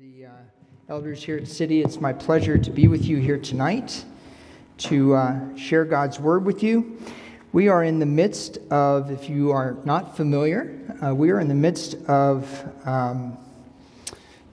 the 0.00 0.24
uh, 0.24 0.30
elders 0.88 1.22
here 1.22 1.36
at 1.36 1.46
City. 1.46 1.82
It's 1.82 2.00
my 2.00 2.10
pleasure 2.10 2.56
to 2.56 2.70
be 2.70 2.88
with 2.88 3.04
you 3.04 3.18
here 3.18 3.36
tonight 3.36 4.02
to 4.78 5.12
uh, 5.12 5.54
share 5.56 5.84
God's 5.84 6.18
word 6.18 6.46
with 6.46 6.62
you. 6.62 6.98
We 7.52 7.68
are 7.68 7.84
in 7.84 7.98
the 7.98 8.06
midst 8.06 8.56
of, 8.70 9.10
if 9.10 9.28
you 9.28 9.50
are 9.50 9.76
not 9.84 10.16
familiar, 10.16 10.80
uh, 11.04 11.14
we 11.14 11.30
are 11.32 11.38
in 11.38 11.48
the 11.48 11.54
midst 11.54 11.96
of 12.08 12.48
um, 12.88 13.36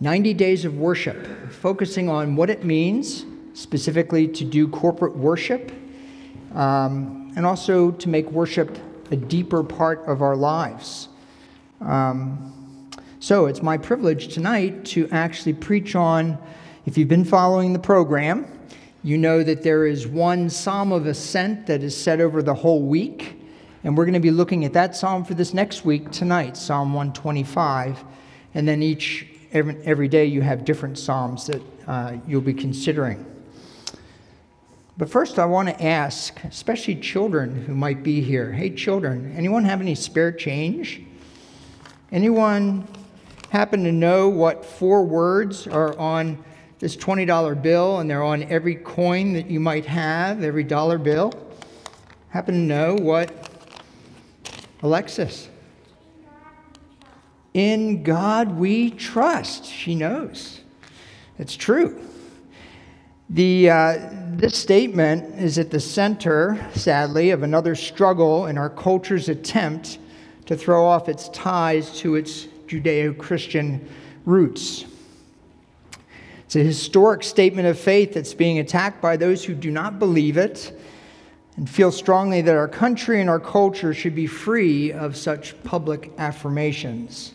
90 0.01 0.33
days 0.33 0.65
of 0.65 0.75
worship, 0.77 1.49
focusing 1.49 2.09
on 2.09 2.35
what 2.35 2.49
it 2.49 2.65
means 2.65 3.25
specifically 3.53 4.27
to 4.27 4.43
do 4.43 4.67
corporate 4.67 5.15
worship 5.15 5.71
um, 6.55 7.31
and 7.37 7.45
also 7.45 7.91
to 7.91 8.09
make 8.09 8.29
worship 8.31 8.77
a 9.11 9.15
deeper 9.15 9.63
part 9.63 10.05
of 10.07 10.21
our 10.21 10.35
lives. 10.35 11.07
Um, 11.79 12.56
so 13.27 13.47
it's 13.47 13.61
my 13.61 13.77
privilege 13.77 14.33
tonight 14.33 14.85
to 14.85 15.09
actually 15.11 15.51
preach 15.51 15.95
on, 15.95 16.37
if 16.85 16.97
you've 16.97 17.09
been 17.09 17.25
following 17.25 17.73
the 17.73 17.79
program, 17.79 18.47
you 19.03 19.17
know 19.17 19.43
that 19.43 19.63
there 19.63 19.85
is 19.85 20.07
one 20.07 20.49
psalm 20.49 20.93
of 20.93 21.05
ascent 21.05 21.67
that 21.67 21.83
is 21.83 21.93
set 21.93 22.21
over 22.21 22.41
the 22.41 22.53
whole 22.53 22.83
week. 22.83 23.37
And 23.83 23.97
we're 23.97 24.05
going 24.05 24.13
to 24.13 24.21
be 24.21 24.31
looking 24.31 24.63
at 24.63 24.71
that 24.71 24.95
psalm 24.95 25.25
for 25.25 25.33
this 25.33 25.53
next 25.53 25.83
week 25.83 26.09
tonight, 26.09 26.55
Psalm 26.55 26.93
125. 26.93 28.01
And 28.53 28.65
then 28.65 28.81
each, 28.81 29.27
every, 29.51 29.75
every 29.83 30.07
day, 30.07 30.23
you 30.23 30.41
have 30.41 30.63
different 30.63 30.97
psalms 30.97 31.47
that 31.47 31.61
uh, 31.85 32.15
you'll 32.29 32.39
be 32.39 32.53
considering. 32.53 33.25
But 34.97 35.09
first, 35.09 35.37
I 35.37 35.43
want 35.47 35.67
to 35.67 35.83
ask, 35.83 36.41
especially 36.45 36.95
children 36.95 37.65
who 37.65 37.75
might 37.75 38.03
be 38.03 38.21
here 38.21 38.53
hey, 38.53 38.69
children, 38.69 39.33
anyone 39.35 39.65
have 39.65 39.81
any 39.81 39.95
spare 39.95 40.31
change? 40.31 41.01
Anyone 42.09 42.87
happen 43.49 43.83
to 43.83 43.91
know 43.91 44.29
what 44.29 44.65
four 44.65 45.03
words 45.03 45.67
are 45.67 45.97
on 45.97 46.43
this 46.79 46.95
$20 46.95 47.61
bill 47.61 47.99
and 47.99 48.09
they're 48.09 48.23
on 48.23 48.43
every 48.43 48.75
coin 48.75 49.33
that 49.33 49.49
you 49.49 49.59
might 49.59 49.85
have, 49.85 50.43
every 50.43 50.63
dollar 50.63 50.97
bill? 50.97 51.31
Happen 52.29 52.53
to 52.55 52.59
know 52.59 52.95
what? 52.95 53.49
Alexis. 54.83 55.49
In 57.53 58.03
God 58.03 58.57
we 58.57 58.91
trust. 58.91 59.65
She 59.65 59.95
knows. 59.95 60.61
It's 61.39 61.55
true. 61.55 61.99
The, 63.29 63.69
uh, 63.69 64.09
this 64.35 64.55
statement 64.55 65.39
is 65.39 65.57
at 65.57 65.71
the 65.71 65.79
center, 65.79 66.65
sadly, 66.75 67.31
of 67.31 67.43
another 67.43 67.75
struggle 67.75 68.45
in 68.45 68.57
our 68.57 68.69
culture's 68.69 69.27
attempt 69.27 69.99
to 70.45 70.55
throw 70.55 70.85
off 70.85 71.09
its 71.09 71.27
ties 71.29 71.97
to 71.99 72.15
its 72.15 72.47
Judeo 72.67 73.17
Christian 73.17 73.87
roots. 74.25 74.85
It's 76.45 76.55
a 76.55 76.63
historic 76.63 77.23
statement 77.23 77.67
of 77.67 77.77
faith 77.77 78.13
that's 78.13 78.33
being 78.33 78.59
attacked 78.59 79.01
by 79.01 79.17
those 79.17 79.43
who 79.43 79.53
do 79.53 79.69
not 79.69 79.99
believe 79.99 80.37
it 80.37 80.71
and 81.57 81.69
feel 81.69 81.91
strongly 81.91 82.41
that 82.41 82.55
our 82.55 82.67
country 82.67 83.19
and 83.19 83.29
our 83.29 83.39
culture 83.39 83.93
should 83.93 84.15
be 84.15 84.27
free 84.27 84.91
of 84.91 85.17
such 85.17 85.61
public 85.63 86.11
affirmations. 86.17 87.33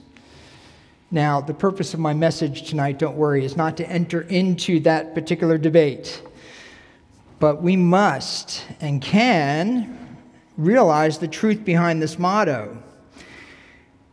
Now, 1.10 1.42
the 1.42 1.52
purpose 1.52 1.92
of 1.92 2.00
my 2.00 2.14
message 2.14 2.70
tonight, 2.70 2.98
don't 2.98 3.16
worry, 3.16 3.44
is 3.44 3.54
not 3.54 3.76
to 3.76 3.86
enter 3.90 4.22
into 4.22 4.80
that 4.80 5.14
particular 5.14 5.58
debate. 5.58 6.22
But 7.38 7.62
we 7.62 7.76
must 7.76 8.64
and 8.80 9.02
can 9.02 10.16
realize 10.56 11.18
the 11.18 11.28
truth 11.28 11.64
behind 11.64 12.00
this 12.00 12.18
motto 12.18 12.82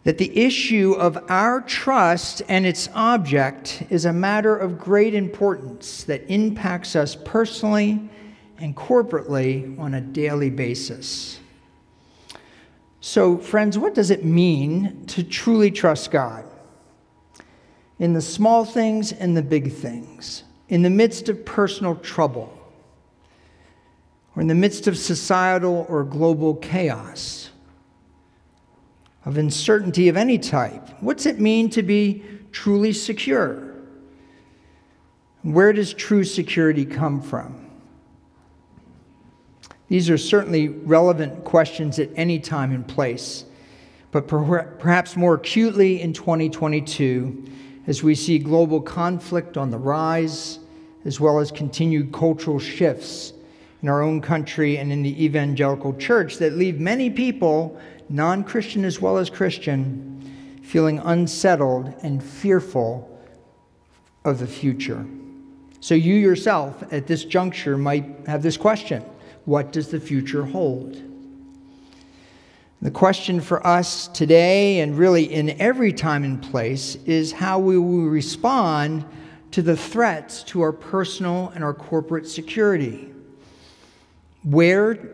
that 0.03 0.17
the 0.17 0.37
issue 0.37 0.93
of 0.93 1.23
our 1.29 1.61
trust 1.61 2.41
and 2.47 2.65
its 2.65 2.87
object 2.95 3.83
is 3.89 4.05
a 4.05 4.13
matter 4.13 4.55
of 4.55 4.79
great 4.79 5.13
importance 5.13 6.03
that 6.05 6.29
impacts 6.31 6.95
us 6.95 7.17
personally 7.25 8.09
and 8.57 8.75
corporately 8.75 9.77
on 9.77 9.93
a 9.93 10.01
daily 10.01 10.49
basis. 10.49 11.39
So, 13.01 13.37
friends, 13.37 13.77
what 13.77 13.93
does 13.93 14.11
it 14.11 14.25
mean 14.25 15.05
to 15.07 15.23
truly 15.23 15.71
trust 15.71 16.11
God? 16.11 16.45
In 17.97 18.13
the 18.13 18.21
small 18.21 18.65
things 18.65 19.11
and 19.11 19.35
the 19.35 19.41
big 19.41 19.71
things, 19.71 20.43
in 20.69 20.81
the 20.81 20.89
midst 20.89 21.27
of 21.27 21.45
personal 21.45 21.95
trouble, 21.95 22.55
or 24.35 24.41
in 24.41 24.47
the 24.47 24.55
midst 24.55 24.87
of 24.87 24.97
societal 24.97 25.85
or 25.89 26.03
global 26.03 26.55
chaos 26.55 27.48
of 29.29 29.37
uncertainty 29.37 30.09
of 30.09 30.17
any 30.17 30.39
type. 30.39 30.89
What's 31.01 31.27
it 31.27 31.39
mean 31.39 31.69
to 31.69 31.83
be 31.83 32.23
truly 32.51 32.91
secure? 32.91 33.75
Where 35.43 35.71
does 35.71 35.93
true 35.93 36.23
security 36.23 36.83
come 36.83 37.21
from? 37.21 37.69
These 39.87 40.09
are 40.09 40.17
certainly 40.17 40.69
relevant 40.69 41.43
questions 41.43 41.99
at 41.99 42.09
any 42.15 42.39
time 42.39 42.71
and 42.71 42.87
place, 42.87 43.45
but 44.09 44.27
perhaps 44.27 45.15
more 45.15 45.35
acutely 45.35 46.01
in 46.01 46.11
2022 46.11 47.45
as 47.85 48.01
we 48.01 48.15
see 48.15 48.39
global 48.39 48.81
conflict 48.81 49.57
on 49.57 49.69
the 49.69 49.77
rise, 49.77 50.57
as 51.05 51.19
well 51.19 51.37
as 51.37 51.51
continued 51.51 52.11
cultural 52.11 52.57
shifts 52.57 53.33
in 53.83 53.89
our 53.89 54.01
own 54.01 54.21
country 54.21 54.79
and 54.79 54.91
in 54.91 55.03
the 55.03 55.23
evangelical 55.23 55.93
church 55.93 56.37
that 56.37 56.53
leave 56.53 56.79
many 56.79 57.11
people 57.11 57.79
non 58.09 58.43
Christian 58.43 58.83
as 58.83 58.99
well 58.99 59.17
as 59.17 59.29
Christian, 59.29 60.59
feeling 60.63 60.99
unsettled 60.99 61.93
and 62.03 62.23
fearful 62.23 63.05
of 64.25 64.39
the 64.39 64.47
future. 64.47 65.05
So, 65.79 65.95
you 65.95 66.15
yourself 66.15 66.83
at 66.91 67.07
this 67.07 67.23
juncture 67.23 67.77
might 67.77 68.05
have 68.27 68.43
this 68.43 68.57
question 68.57 69.03
What 69.45 69.71
does 69.71 69.89
the 69.89 69.99
future 69.99 70.43
hold? 70.43 71.01
The 72.81 72.91
question 72.91 73.41
for 73.41 73.65
us 73.65 74.07
today, 74.07 74.79
and 74.79 74.97
really 74.97 75.23
in 75.23 75.49
every 75.61 75.91
time 75.91 76.23
and 76.23 76.41
place, 76.41 76.95
is 77.05 77.33
how 77.33 77.59
we 77.59 77.77
will 77.77 78.07
respond 78.09 79.05
to 79.51 79.61
the 79.61 79.75
threats 79.75 80.43
to 80.43 80.61
our 80.61 80.71
personal 80.71 81.51
and 81.55 81.63
our 81.63 81.73
corporate 81.73 82.27
security. 82.27 83.11
Where 84.43 85.13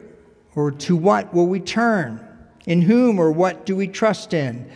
or 0.53 0.71
to 0.71 0.95
what 0.95 1.33
will 1.33 1.47
we 1.47 1.59
turn? 1.59 2.19
In 2.65 2.81
whom 2.81 3.19
or 3.19 3.31
what 3.31 3.65
do 3.65 3.75
we 3.75 3.87
trust 3.87 4.33
in? 4.33 4.69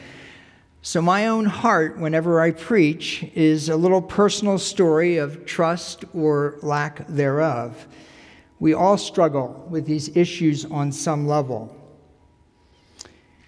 So, 0.82 1.02
my 1.02 1.28
own 1.28 1.46
heart, 1.46 1.98
whenever 1.98 2.40
I 2.40 2.52
preach, 2.52 3.24
is 3.36 3.68
a 3.68 3.76
little 3.76 4.02
personal 4.02 4.58
story 4.58 5.18
of 5.18 5.46
trust 5.46 6.06
or 6.14 6.58
lack 6.62 7.06
thereof. 7.08 7.88
We 8.60 8.74
all 8.74 8.98
struggle 8.98 9.68
with 9.70 9.86
these 9.86 10.16
issues 10.16 10.66
on 10.66 10.92
some 10.92 11.28
level. 11.28 11.76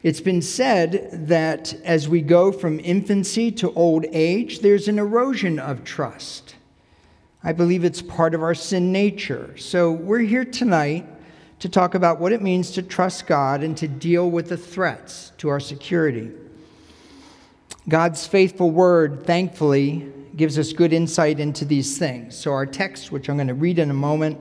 It's 0.04 0.20
been 0.20 0.42
said 0.42 1.28
that 1.28 1.74
as 1.86 2.10
we 2.10 2.22
go 2.22 2.52
from 2.52 2.80
infancy 2.82 3.52
to 3.54 3.72
old 3.74 4.06
age, 4.12 4.60
there's 4.60 4.88
an 4.88 5.00
erosion 5.00 5.58
of 5.58 5.84
trust. 5.84 6.56
I 7.44 7.54
believe 7.54 7.86
it's 7.86 8.02
part 8.02 8.34
of 8.34 8.44
our 8.44 8.56
sin 8.56 8.92
nature. 8.92 9.56
So, 9.58 9.92
we're 9.92 10.20
here 10.20 10.46
tonight 10.46 11.08
to 11.62 11.70
talk 11.70 11.94
about 11.94 12.20
what 12.20 12.32
it 12.32 12.42
means 12.42 12.72
to 12.72 12.82
trust 12.82 13.28
God 13.28 13.62
and 13.62 13.78
to 13.78 13.88
deal 13.88 14.32
with 14.32 14.50
the 14.50 14.58
threats 14.58 15.32
to 15.38 15.48
our 15.48 15.60
security. 15.60 16.32
God's 17.88 18.26
faithful 18.26 18.72
word, 18.72 19.28
thankfully, 19.28 20.12
gives 20.36 20.58
us 20.58 20.74
good 20.74 20.92
insight 20.92 21.40
into 21.40 21.64
these 21.64 22.00
things. 22.00 22.36
So, 22.36 22.52
our 22.52 22.66
text, 22.66 23.12
which 23.12 23.30
I'm 23.30 23.38
going 23.38 23.48
to 23.48 23.54
read 23.54 23.78
in 23.78 23.92
a 23.92 23.94
moment, 23.94 24.40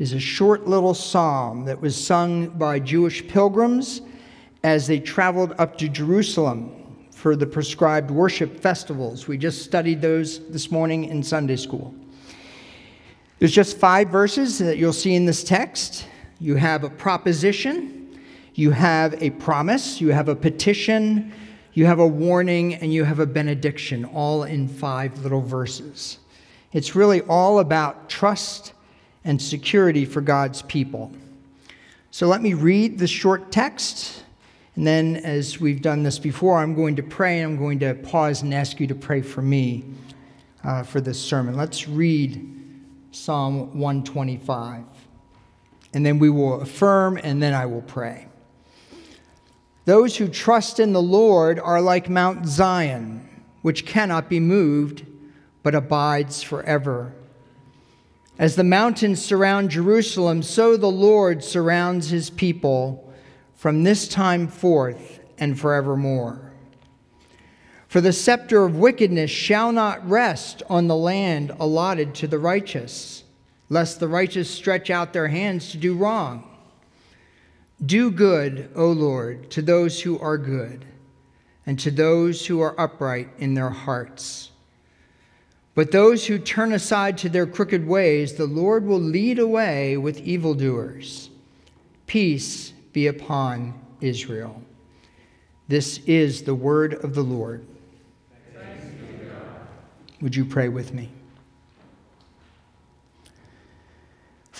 is 0.00 0.12
a 0.12 0.18
short 0.18 0.66
little 0.66 0.92
psalm 0.92 1.66
that 1.66 1.80
was 1.80 1.96
sung 1.96 2.48
by 2.48 2.80
Jewish 2.80 3.26
pilgrims 3.28 4.02
as 4.64 4.88
they 4.88 4.98
traveled 4.98 5.54
up 5.58 5.78
to 5.78 5.88
Jerusalem 5.88 6.96
for 7.12 7.36
the 7.36 7.46
prescribed 7.46 8.10
worship 8.10 8.58
festivals. 8.58 9.28
We 9.28 9.38
just 9.38 9.62
studied 9.62 10.02
those 10.02 10.48
this 10.48 10.72
morning 10.72 11.04
in 11.04 11.22
Sunday 11.22 11.56
school. 11.56 11.94
There's 13.38 13.52
just 13.52 13.78
five 13.78 14.08
verses 14.08 14.58
that 14.58 14.78
you'll 14.78 14.92
see 14.92 15.14
in 15.14 15.26
this 15.26 15.44
text. 15.44 16.06
You 16.40 16.54
have 16.54 16.84
a 16.84 16.90
proposition, 16.90 18.18
you 18.54 18.70
have 18.70 19.22
a 19.22 19.28
promise, 19.30 20.00
you 20.00 20.08
have 20.08 20.28
a 20.28 20.34
petition, 20.34 21.32
you 21.74 21.84
have 21.84 21.98
a 21.98 22.06
warning, 22.06 22.74
and 22.74 22.92
you 22.94 23.04
have 23.04 23.18
a 23.18 23.26
benediction, 23.26 24.06
all 24.06 24.44
in 24.44 24.66
five 24.66 25.18
little 25.22 25.42
verses. 25.42 26.18
It's 26.72 26.96
really 26.96 27.20
all 27.22 27.58
about 27.58 28.08
trust 28.08 28.72
and 29.22 29.40
security 29.40 30.06
for 30.06 30.22
God's 30.22 30.62
people. 30.62 31.12
So 32.10 32.26
let 32.26 32.40
me 32.40 32.54
read 32.54 32.98
the 32.98 33.06
short 33.06 33.52
text, 33.52 34.24
and 34.76 34.86
then, 34.86 35.16
as 35.16 35.60
we've 35.60 35.82
done 35.82 36.02
this 36.02 36.18
before, 36.18 36.56
I'm 36.56 36.74
going 36.74 36.96
to 36.96 37.02
pray, 37.02 37.40
and 37.40 37.52
I'm 37.52 37.58
going 37.58 37.80
to 37.80 37.94
pause 37.94 38.40
and 38.40 38.54
ask 38.54 38.80
you 38.80 38.86
to 38.86 38.94
pray 38.94 39.20
for 39.20 39.42
me 39.42 39.84
uh, 40.64 40.84
for 40.84 41.02
this 41.02 41.20
sermon. 41.20 41.54
Let's 41.54 41.86
read 41.86 42.48
Psalm 43.12 43.78
125 43.78 44.84
and 45.92 46.04
then 46.04 46.18
we 46.18 46.30
will 46.30 46.60
affirm, 46.60 47.18
and 47.22 47.42
then 47.42 47.54
I 47.54 47.66
will 47.66 47.82
pray. 47.82 48.28
Those 49.84 50.16
who 50.16 50.28
trust 50.28 50.78
in 50.78 50.92
the 50.92 51.02
Lord 51.02 51.58
are 51.58 51.80
like 51.80 52.08
Mount 52.08 52.46
Zion, 52.46 53.28
which 53.62 53.86
cannot 53.86 54.28
be 54.28 54.40
moved, 54.40 55.04
but 55.62 55.74
abides 55.74 56.42
forever. 56.42 57.12
As 58.38 58.56
the 58.56 58.64
mountains 58.64 59.20
surround 59.20 59.70
Jerusalem, 59.70 60.42
so 60.42 60.76
the 60.76 60.90
Lord 60.90 61.44
surrounds 61.44 62.08
his 62.10 62.30
people 62.30 63.12
from 63.54 63.82
this 63.82 64.08
time 64.08 64.48
forth 64.48 65.20
and 65.36 65.58
forevermore. 65.58 66.52
For 67.88 68.00
the 68.00 68.12
scepter 68.12 68.64
of 68.64 68.76
wickedness 68.76 69.30
shall 69.30 69.72
not 69.72 70.08
rest 70.08 70.62
on 70.70 70.86
the 70.86 70.96
land 70.96 71.52
allotted 71.58 72.14
to 72.14 72.28
the 72.28 72.38
righteous, 72.38 73.24
lest 73.70 74.00
the 74.00 74.08
righteous 74.08 74.50
stretch 74.50 74.90
out 74.90 75.14
their 75.14 75.28
hands 75.28 75.70
to 75.70 75.78
do 75.78 75.94
wrong. 75.94 76.46
Do 77.84 78.10
good, 78.10 78.68
O 78.74 78.90
Lord, 78.90 79.50
to 79.52 79.62
those 79.62 80.02
who 80.02 80.18
are 80.18 80.36
good, 80.36 80.84
and 81.64 81.78
to 81.78 81.90
those 81.90 82.46
who 82.46 82.60
are 82.60 82.78
upright 82.78 83.28
in 83.38 83.54
their 83.54 83.70
hearts. 83.70 84.50
But 85.74 85.92
those 85.92 86.26
who 86.26 86.38
turn 86.38 86.72
aside 86.72 87.16
to 87.18 87.28
their 87.28 87.46
crooked 87.46 87.86
ways, 87.86 88.34
the 88.34 88.44
Lord 88.44 88.84
will 88.84 89.00
lead 89.00 89.38
away 89.38 89.96
with 89.96 90.18
evildoers. 90.18 91.30
Peace 92.06 92.72
be 92.92 93.06
upon 93.06 93.80
Israel. 94.00 94.62
This 95.68 95.98
is 95.98 96.42
the 96.42 96.56
word 96.56 96.94
of 97.04 97.14
the 97.14 97.22
Lord. 97.22 97.64
Would 100.20 100.34
you 100.34 100.44
pray 100.44 100.68
with 100.68 100.92
me? 100.92 101.10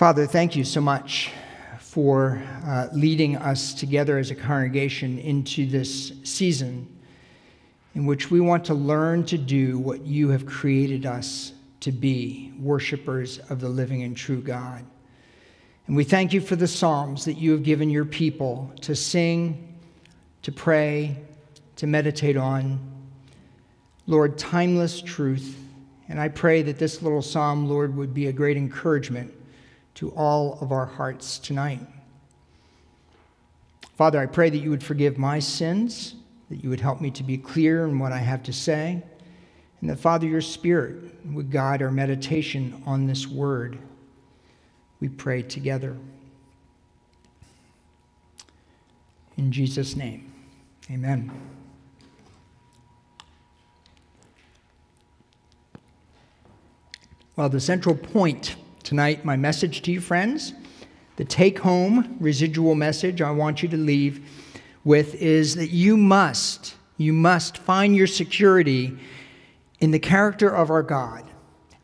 Father, 0.01 0.25
thank 0.25 0.55
you 0.55 0.63
so 0.63 0.81
much 0.81 1.29
for 1.77 2.41
uh, 2.65 2.87
leading 2.91 3.35
us 3.35 3.75
together 3.75 4.17
as 4.17 4.31
a 4.31 4.35
congregation 4.35 5.19
into 5.19 5.67
this 5.67 6.11
season 6.23 6.87
in 7.93 8.07
which 8.07 8.31
we 8.31 8.39
want 8.39 8.65
to 8.65 8.73
learn 8.73 9.23
to 9.25 9.37
do 9.37 9.77
what 9.77 10.01
you 10.01 10.29
have 10.29 10.47
created 10.47 11.05
us 11.05 11.53
to 11.81 11.91
be 11.91 12.51
worshipers 12.59 13.37
of 13.51 13.61
the 13.61 13.69
living 13.69 14.01
and 14.01 14.17
true 14.17 14.41
God. 14.41 14.83
And 15.85 15.95
we 15.95 16.03
thank 16.03 16.33
you 16.33 16.41
for 16.41 16.55
the 16.55 16.67
Psalms 16.67 17.23
that 17.25 17.37
you 17.37 17.51
have 17.51 17.61
given 17.61 17.87
your 17.91 18.05
people 18.05 18.73
to 18.81 18.95
sing, 18.95 19.77
to 20.41 20.51
pray, 20.51 21.15
to 21.75 21.85
meditate 21.85 22.37
on. 22.37 22.79
Lord, 24.07 24.39
timeless 24.39 24.99
truth. 24.99 25.63
And 26.09 26.19
I 26.19 26.27
pray 26.27 26.63
that 26.63 26.79
this 26.79 27.03
little 27.03 27.21
psalm, 27.21 27.69
Lord, 27.69 27.95
would 27.95 28.15
be 28.15 28.25
a 28.25 28.33
great 28.33 28.57
encouragement 28.57 29.31
to 29.95 30.09
all 30.11 30.57
of 30.61 30.71
our 30.71 30.85
hearts 30.85 31.37
tonight. 31.37 31.81
Father, 33.95 34.19
I 34.19 34.25
pray 34.25 34.49
that 34.49 34.57
you 34.57 34.69
would 34.69 34.83
forgive 34.83 35.17
my 35.17 35.39
sins 35.39 36.15
that 36.51 36.61
you 36.61 36.69
would 36.69 36.81
help 36.81 36.99
me 36.99 37.09
to 37.09 37.23
be 37.23 37.37
clear 37.37 37.85
in 37.85 37.97
what 37.97 38.11
I 38.11 38.17
have 38.17 38.43
to 38.43 38.51
say, 38.51 39.01
and 39.79 39.89
that, 39.89 39.95
Father, 39.95 40.27
your 40.27 40.41
Spirit 40.41 41.25
would 41.27 41.49
guide 41.49 41.81
our 41.81 41.89
meditation 41.89 42.83
on 42.85 43.07
this 43.07 43.25
word. 43.25 43.79
We 44.99 45.07
pray 45.07 45.43
together. 45.43 45.95
In 49.37 49.49
Jesus' 49.49 49.95
name, 49.95 50.33
amen. 50.91 51.31
Well, 57.37 57.47
the 57.47 57.61
central 57.61 57.95
point 57.95 58.57
tonight, 58.83 59.23
my 59.25 59.35
message 59.35 59.81
to 59.83 59.91
you, 59.91 60.01
friends, 60.01 60.53
the 61.15 61.25
take 61.25 61.59
home 61.59 62.17
residual 62.19 62.75
message 62.75 63.21
I 63.21 63.31
want 63.31 63.61
you 63.61 63.69
to 63.69 63.77
leave 63.77 64.27
with 64.83 65.15
is 65.15 65.55
that 65.55 65.69
you 65.69 65.97
must, 65.97 66.75
you 66.97 67.13
must 67.13 67.57
find 67.57 67.95
your 67.95 68.07
security 68.07 68.97
in 69.79 69.91
the 69.91 69.99
character 69.99 70.49
of 70.49 70.69
our 70.69 70.83
God 70.83 71.23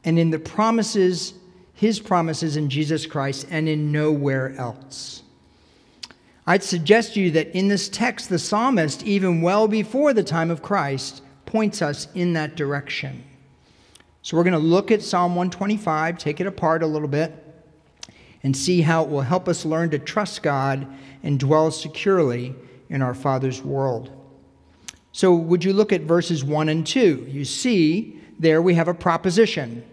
and 0.04 0.18
in 0.18 0.30
the 0.30 0.40
promises, 0.40 1.34
his 1.74 2.00
promises 2.00 2.58
in 2.58 2.70
Jesus 2.70 3.06
Christ, 3.06 3.48
and 3.50 3.68
in 3.68 3.92
nowhere 3.92 4.56
else. 4.58 5.24
I'd 6.46 6.64
suggest 6.64 7.16
to 7.16 7.20
you 7.20 7.32
that 7.32 7.56
in 7.56 7.68
this 7.68 7.90
text, 7.90 8.30
the 8.30 8.40
psalmist, 8.40 9.04
even 9.04 9.42
well 9.42 9.68
before 9.68 10.14
the 10.14 10.24
time 10.24 10.50
of 10.50 10.62
Christ, 10.62 11.22
points 11.46 11.82
us 11.82 12.08
in 12.16 12.34
that 12.34 12.56
direction. 12.56 13.24
So 14.22 14.36
we're 14.36 14.44
going 14.44 14.54
to 14.54 14.60
look 14.60 14.92
at 14.92 15.02
Psalm 15.02 15.36
125, 15.36 16.18
take 16.18 16.42
it 16.42 16.48
apart 16.48 16.84
a 16.84 16.88
little 16.88 17.08
bit, 17.08 17.34
and 18.44 18.56
see 18.56 18.82
how 18.82 19.04
it 19.04 19.10
will 19.10 19.22
help 19.22 19.48
us 19.48 19.66
learn 19.66 19.90
to 19.92 20.00
trust 20.00 20.44
God 20.44 20.88
and 21.24 21.40
dwell 21.40 21.72
securely 21.72 22.56
in 22.90 23.02
our 23.02 23.14
Father's 23.14 23.62
world. 23.62 24.12
So, 25.12 25.34
would 25.34 25.64
you 25.64 25.74
look 25.74 25.92
at 25.92 26.02
verses 26.02 26.44
1 26.44 26.70
and 26.70 26.86
2? 26.86 27.28
You 27.30 27.44
see, 27.44 28.22
there 28.38 28.62
we 28.62 28.76
have 28.76 28.88
a 28.88 28.94
proposition. 28.94 29.84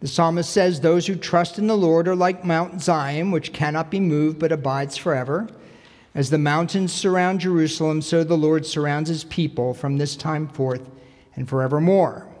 The 0.00 0.08
psalmist 0.08 0.50
says, 0.50 0.80
Those 0.80 1.06
who 1.06 1.16
trust 1.16 1.58
in 1.58 1.66
the 1.66 1.76
Lord 1.76 2.08
are 2.08 2.16
like 2.16 2.44
Mount 2.44 2.82
Zion, 2.82 3.30
which 3.30 3.52
cannot 3.52 3.90
be 3.90 4.00
moved 4.00 4.38
but 4.38 4.52
abides 4.52 4.96
forever. 4.96 5.48
As 6.14 6.30
the 6.30 6.38
mountains 6.38 6.92
surround 6.92 7.40
Jerusalem, 7.40 8.00
so 8.00 8.22
the 8.22 8.36
Lord 8.36 8.64
surrounds 8.64 9.08
his 9.08 9.24
people 9.24 9.74
from 9.74 9.98
this 9.98 10.14
time 10.14 10.48
forth 10.48 10.88
and 11.36 11.48
forevermore. 11.48 12.33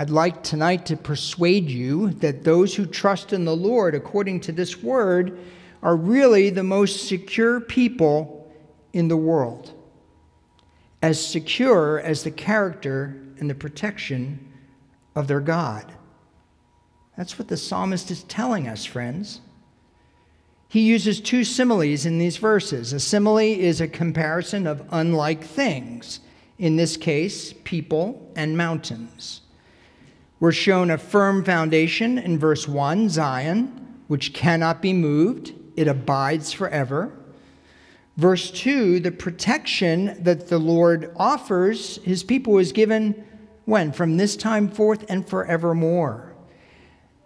I'd 0.00 0.08
like 0.08 0.42
tonight 0.42 0.86
to 0.86 0.96
persuade 0.96 1.68
you 1.68 2.12
that 2.20 2.42
those 2.42 2.74
who 2.74 2.86
trust 2.86 3.34
in 3.34 3.44
the 3.44 3.54
Lord, 3.54 3.94
according 3.94 4.40
to 4.40 4.52
this 4.52 4.82
word, 4.82 5.38
are 5.82 5.94
really 5.94 6.48
the 6.48 6.62
most 6.62 7.06
secure 7.06 7.60
people 7.60 8.50
in 8.94 9.08
the 9.08 9.16
world, 9.18 9.74
as 11.02 11.22
secure 11.22 12.00
as 12.00 12.24
the 12.24 12.30
character 12.30 13.20
and 13.40 13.50
the 13.50 13.54
protection 13.54 14.50
of 15.14 15.28
their 15.28 15.38
God. 15.38 15.92
That's 17.18 17.38
what 17.38 17.48
the 17.48 17.58
psalmist 17.58 18.10
is 18.10 18.22
telling 18.22 18.68
us, 18.68 18.86
friends. 18.86 19.42
He 20.68 20.80
uses 20.80 21.20
two 21.20 21.44
similes 21.44 22.06
in 22.06 22.16
these 22.16 22.38
verses. 22.38 22.94
A 22.94 23.00
simile 23.00 23.36
is 23.36 23.82
a 23.82 23.86
comparison 23.86 24.66
of 24.66 24.82
unlike 24.92 25.44
things, 25.44 26.20
in 26.58 26.76
this 26.76 26.96
case, 26.96 27.52
people 27.64 28.32
and 28.34 28.56
mountains. 28.56 29.42
We're 30.40 30.52
shown 30.52 30.90
a 30.90 30.96
firm 30.96 31.44
foundation 31.44 32.16
in 32.16 32.38
verse 32.38 32.66
1, 32.66 33.10
Zion, 33.10 34.00
which 34.08 34.32
cannot 34.32 34.80
be 34.80 34.94
moved, 34.94 35.52
it 35.76 35.86
abides 35.86 36.50
forever. 36.50 37.12
Verse 38.16 38.50
2 38.50 39.00
the 39.00 39.12
protection 39.12 40.16
that 40.22 40.48
the 40.48 40.58
Lord 40.58 41.12
offers 41.16 41.98
his 42.04 42.24
people 42.24 42.56
is 42.56 42.72
given 42.72 43.26
when? 43.66 43.92
From 43.92 44.16
this 44.16 44.34
time 44.34 44.68
forth 44.68 45.04
and 45.10 45.28
forevermore. 45.28 46.34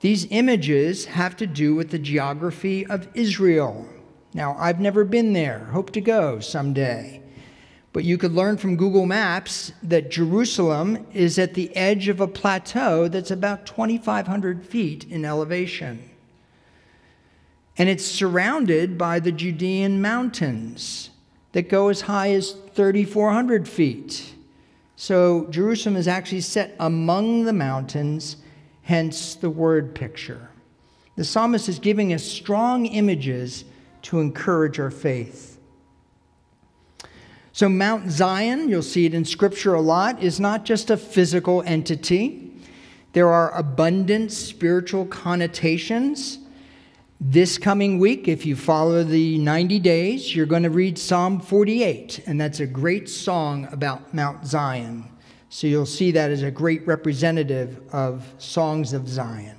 These 0.01 0.27
images 0.31 1.07
have 1.07 1.37
to 1.37 1.47
do 1.47 1.75
with 1.75 1.91
the 1.91 1.99
geography 2.01 2.85
of 2.85 3.09
Israel. 3.15 3.89
Now, 4.35 4.57
I've 4.59 4.81
never 4.81 5.05
been 5.05 5.33
there, 5.33 5.61
hope 5.73 5.93
to 5.93 6.01
go 6.01 6.41
someday. 6.41 7.24
But 7.95 8.05
you 8.05 8.19
could 8.19 8.33
learn 8.33 8.59
from 8.59 8.77
Google 8.77 9.07
Maps 9.07 9.73
that 9.83 10.11
Jerusalem 10.11 11.07
is 11.15 11.39
at 11.39 11.55
the 11.55 11.75
edge 11.75 12.09
of 12.09 12.21
a 12.21 12.29
plateau 12.29 13.09
that's 13.09 13.31
about 13.31 13.65
2,500 13.65 14.67
feet 14.67 15.05
in 15.05 15.25
elevation 15.25 16.11
and 17.77 17.89
it's 17.89 18.05
surrounded 18.05 18.97
by 18.97 19.19
the 19.19 19.33
Judean 19.33 20.01
mountains 20.01 21.11
that 21.53 21.69
go 21.69 21.89
as 21.89 22.03
high 22.03 22.31
as 22.33 22.53
3,400 22.75 23.69
feet. 23.69 24.35
So 24.97 25.47
Jerusalem 25.51 25.97
is 25.97 26.07
actually 26.07 26.41
set 26.41 26.77
among 26.79 27.45
the 27.45 27.53
mountains, 27.53 28.37
hence 28.83 29.35
the 29.35 29.51
word 29.51 29.95
picture. 29.95 30.51
The 31.17 31.25
psalmist 31.25 31.69
is 31.69 31.79
giving 31.79 32.13
us 32.13 32.25
strong 32.25 32.87
images 32.87 33.65
to 34.03 34.21
encourage 34.21 34.79
our 34.79 34.91
faith. 34.91 35.54
So, 37.55 37.71
Mount 37.71 38.11
Zion, 38.11 38.69
you'll 38.69 38.83
see 38.83 39.07
it 39.07 39.15
in 39.15 39.25
Scripture 39.25 39.73
a 39.73 39.81
lot, 39.81 40.23
is 40.23 40.39
not 40.39 40.67
just 40.67 40.91
a 40.91 40.99
physical 40.99 41.63
entity. 41.65 42.53
There 43.15 43.31
are 43.31 43.57
abundant 43.57 44.31
spiritual 44.33 45.07
connotations 45.07 46.41
this 47.21 47.57
coming 47.57 47.99
week, 47.99 48.29
if 48.29 48.45
you 48.45 48.55
follow 48.55 49.03
the 49.03 49.39
90 49.39 49.79
days, 49.79 50.35
you're 50.37 50.45
going 50.45 50.65
to 50.65 50.71
read 50.71 50.99
Psalm 50.99 51.41
48, 51.41 52.25
and 52.27 52.39
that's 52.39 52.61
a 52.61 52.67
great 52.67 53.09
song 53.09 53.67
about 53.71 54.13
Mount 54.13 54.47
Zion. 54.47 55.09
So 55.49 55.67
you'll 55.67 55.87
see 55.87 56.11
that 56.11 56.31
as 56.31 56.43
a 56.43 56.51
great 56.51 56.87
representative 56.87 57.81
of 57.93 58.31
songs 58.39 58.93
of 58.93 59.09
Zion. 59.09 59.57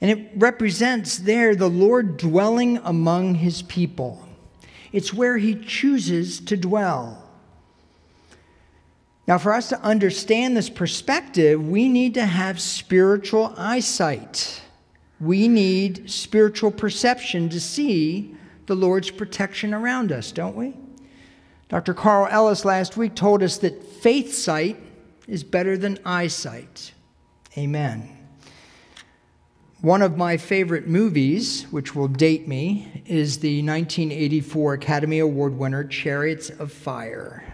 And 0.00 0.10
it 0.10 0.30
represents 0.36 1.18
there 1.18 1.56
the 1.56 1.70
Lord 1.70 2.18
dwelling 2.18 2.78
among 2.84 3.36
his 3.36 3.62
people. 3.62 4.25
It's 4.96 5.12
where 5.12 5.36
he 5.36 5.54
chooses 5.54 6.40
to 6.40 6.56
dwell. 6.56 7.22
Now, 9.28 9.36
for 9.36 9.52
us 9.52 9.68
to 9.68 9.80
understand 9.82 10.56
this 10.56 10.70
perspective, 10.70 11.62
we 11.62 11.90
need 11.90 12.14
to 12.14 12.24
have 12.24 12.58
spiritual 12.58 13.52
eyesight. 13.58 14.62
We 15.20 15.48
need 15.48 16.10
spiritual 16.10 16.70
perception 16.70 17.50
to 17.50 17.60
see 17.60 18.34
the 18.64 18.74
Lord's 18.74 19.10
protection 19.10 19.74
around 19.74 20.12
us, 20.12 20.32
don't 20.32 20.56
we? 20.56 20.72
Dr. 21.68 21.92
Carl 21.92 22.26
Ellis 22.30 22.64
last 22.64 22.96
week 22.96 23.14
told 23.14 23.42
us 23.42 23.58
that 23.58 23.84
faith 24.00 24.32
sight 24.32 24.78
is 25.28 25.44
better 25.44 25.76
than 25.76 25.98
eyesight. 26.06 26.94
Amen. 27.58 28.15
One 29.86 30.02
of 30.02 30.16
my 30.16 30.36
favorite 30.36 30.88
movies, 30.88 31.62
which 31.70 31.94
will 31.94 32.08
date 32.08 32.48
me, 32.48 33.04
is 33.06 33.38
the 33.38 33.62
1984 33.62 34.74
Academy 34.74 35.20
Award 35.20 35.56
winner 35.56 35.84
Chariots 35.84 36.50
of 36.50 36.72
Fire. 36.72 37.44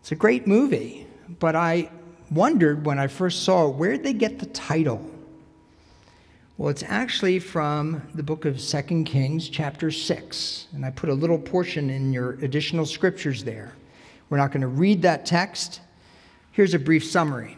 It's 0.00 0.12
a 0.12 0.14
great 0.14 0.46
movie, 0.46 1.06
but 1.38 1.56
I 1.56 1.90
wondered 2.30 2.84
when 2.84 2.98
I 2.98 3.06
first 3.06 3.44
saw 3.44 3.70
it 3.70 3.76
where'd 3.76 4.02
they 4.02 4.12
get 4.12 4.40
the 4.40 4.44
title? 4.44 5.10
Well, 6.58 6.68
it's 6.68 6.84
actually 6.86 7.38
from 7.38 8.02
the 8.12 8.22
book 8.22 8.44
of 8.44 8.60
Second 8.60 9.04
Kings, 9.04 9.48
chapter 9.48 9.90
6. 9.90 10.66
And 10.74 10.84
I 10.84 10.90
put 10.90 11.08
a 11.08 11.14
little 11.14 11.38
portion 11.38 11.88
in 11.88 12.12
your 12.12 12.32
additional 12.44 12.84
scriptures 12.84 13.42
there. 13.42 13.72
We're 14.28 14.36
not 14.36 14.52
going 14.52 14.60
to 14.60 14.66
read 14.66 15.00
that 15.00 15.24
text. 15.24 15.80
Here's 16.52 16.74
a 16.74 16.78
brief 16.78 17.06
summary 17.06 17.56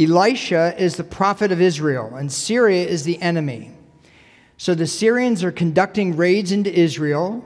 Elisha 0.00 0.74
is 0.78 0.96
the 0.96 1.04
prophet 1.04 1.52
of 1.52 1.60
Israel, 1.60 2.14
and 2.16 2.32
Syria 2.32 2.86
is 2.86 3.04
the 3.04 3.20
enemy. 3.20 3.72
So 4.56 4.74
the 4.74 4.86
Syrians 4.86 5.44
are 5.44 5.52
conducting 5.52 6.16
raids 6.16 6.52
into 6.52 6.72
Israel, 6.72 7.44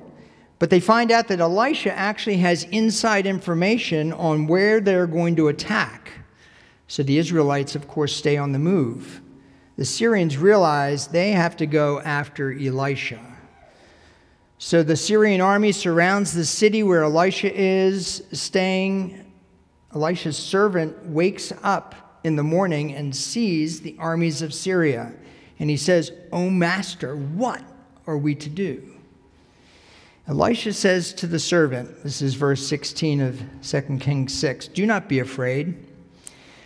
but 0.59 0.71
they 0.71 0.81
find 0.81 1.11
out 1.11 1.29
that 1.29 1.41
Elisha 1.41 1.97
actually 1.97 2.39
has 2.39 2.65
inside 2.65 3.27
information 3.27 4.13
on 4.13 4.47
where 4.47 4.81
they're 4.81 5.07
going 5.07 5.37
to 5.37 5.49
attack. 5.49 6.13
So 6.87 7.03
the 7.03 7.19
Israelites, 7.19 7.75
of 7.75 7.89
course, 7.89 8.15
stay 8.15 8.37
on 8.37 8.53
the 8.53 8.59
move 8.59 9.21
the 9.77 9.85
Syrians 9.85 10.39
realize 10.39 11.09
they 11.09 11.33
have 11.33 11.57
to 11.57 11.67
go 11.67 12.01
after 12.01 12.53
Elisha. 12.53 13.21
So 14.59 14.83
the 14.83 14.97
Syrian 14.97 15.41
army 15.41 15.73
surrounds 15.73 16.33
the 16.33 16.45
city 16.45 16.83
where 16.83 17.03
Elisha 17.03 17.53
is 17.53 18.23
staying. 18.33 19.33
Elisha's 19.95 20.37
servant 20.37 21.07
wakes 21.07 21.53
up 21.63 21.95
in 22.25 22.37
the 22.37 22.43
morning 22.43 22.95
and 22.95 23.15
sees 23.15 23.81
the 23.81 23.95
armies 23.99 24.43
of 24.43 24.53
Syria. 24.53 25.13
And 25.59 25.71
he 25.71 25.77
says, 25.77 26.11
O 26.33 26.51
master, 26.51 27.15
what 27.15 27.63
are 28.07 28.19
we 28.19 28.35
to 28.35 28.49
do? 28.49 28.91
Elisha 30.27 30.73
says 30.73 31.13
to 31.13 31.27
the 31.27 31.39
servant, 31.39 32.03
this 32.03 32.23
is 32.23 32.35
verse 32.35 32.67
16 32.67 33.21
of 33.21 33.43
2 33.63 33.99
Kings 34.01 34.33
6, 34.33 34.69
Do 34.69 34.87
not 34.87 35.07
be 35.09 35.19
afraid. 35.19 35.77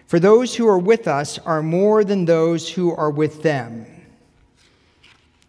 For 0.07 0.21
those 0.21 0.55
who 0.55 0.67
are 0.69 0.79
with 0.79 1.09
us 1.09 1.39
are 1.41 1.63
more 1.63 2.05
than 2.05 2.25
those 2.25 2.71
who 2.71 2.95
are 2.95 3.11
with 3.11 3.43
them. 3.43 3.85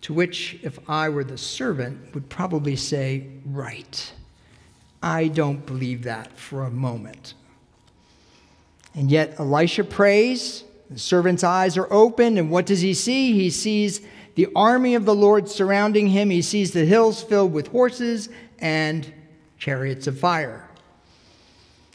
To 0.01 0.13
which, 0.13 0.59
if 0.63 0.79
I 0.89 1.07
were 1.09 1.23
the 1.23 1.37
servant, 1.37 2.13
would 2.13 2.29
probably 2.29 2.75
say, 2.75 3.27
Right. 3.45 4.11
I 5.01 5.27
don't 5.27 5.65
believe 5.65 6.03
that 6.03 6.37
for 6.37 6.63
a 6.63 6.71
moment. 6.71 7.35
And 8.99 9.09
yet, 9.09 9.39
Elisha 9.39 9.85
prays. 9.85 10.65
The 10.89 10.99
servant's 10.99 11.45
eyes 11.45 11.77
are 11.77 11.87
open, 11.89 12.37
and 12.37 12.51
what 12.51 12.65
does 12.65 12.81
he 12.81 12.93
see? 12.93 13.31
He 13.31 13.49
sees 13.49 14.01
the 14.35 14.49
army 14.53 14.93
of 14.93 15.05
the 15.05 15.15
Lord 15.15 15.47
surrounding 15.47 16.07
him. 16.07 16.29
He 16.29 16.41
sees 16.41 16.71
the 16.73 16.83
hills 16.83 17.23
filled 17.23 17.53
with 17.53 17.69
horses 17.69 18.27
and 18.59 19.09
chariots 19.57 20.05
of 20.05 20.19
fire. 20.19 20.69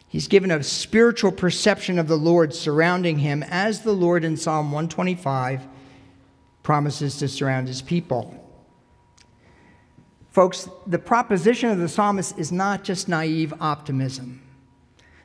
He's 0.08 0.28
given 0.28 0.50
a 0.50 0.62
spiritual 0.62 1.30
perception 1.30 1.98
of 1.98 2.08
the 2.08 2.16
Lord 2.16 2.54
surrounding 2.54 3.18
him, 3.18 3.42
as 3.42 3.82
the 3.82 3.92
Lord 3.92 4.24
in 4.24 4.38
Psalm 4.38 4.72
125 4.72 5.60
promises 6.62 7.18
to 7.18 7.28
surround 7.28 7.68
his 7.68 7.82
people. 7.82 8.40
Folks, 10.30 10.70
the 10.86 10.98
proposition 10.98 11.68
of 11.68 11.76
the 11.76 11.88
psalmist 11.88 12.38
is 12.38 12.50
not 12.50 12.82
just 12.82 13.10
naive 13.10 13.52
optimism. 13.60 14.40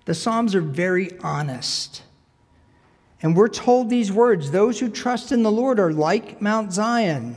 The 0.10 0.16
Psalms 0.16 0.56
are 0.56 0.62
very 0.62 1.12
honest. 1.20 2.02
And 3.22 3.38
we're 3.38 3.48
told 3.48 3.92
these 3.92 4.12
words 4.12 4.50
those 4.50 4.80
who 4.80 4.90
trust 4.90 5.32
in 5.32 5.44
the 5.44 5.52
Lord 5.52 5.80
are 5.80 5.94
like 5.94 6.42
Mount 6.42 6.74
Zion. 6.74 7.36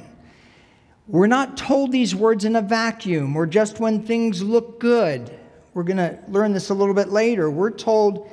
We're 1.07 1.27
not 1.27 1.59
told 1.59 1.93
these 1.93 2.15
words 2.15 2.47
in 2.47 2.57
a 2.57 2.63
vacuum 2.63 3.37
or 3.37 3.45
just 3.45 3.79
when 3.79 4.03
things 4.03 4.43
look 4.43 4.81
good. 4.81 5.39
We're 5.75 5.83
going 5.83 5.99
to 5.99 6.19
learn 6.29 6.55
this 6.55 6.71
a 6.71 6.75
little 6.75 6.95
bit 6.95 7.11
later. 7.11 7.51
We're 7.51 7.73
told 7.73 8.31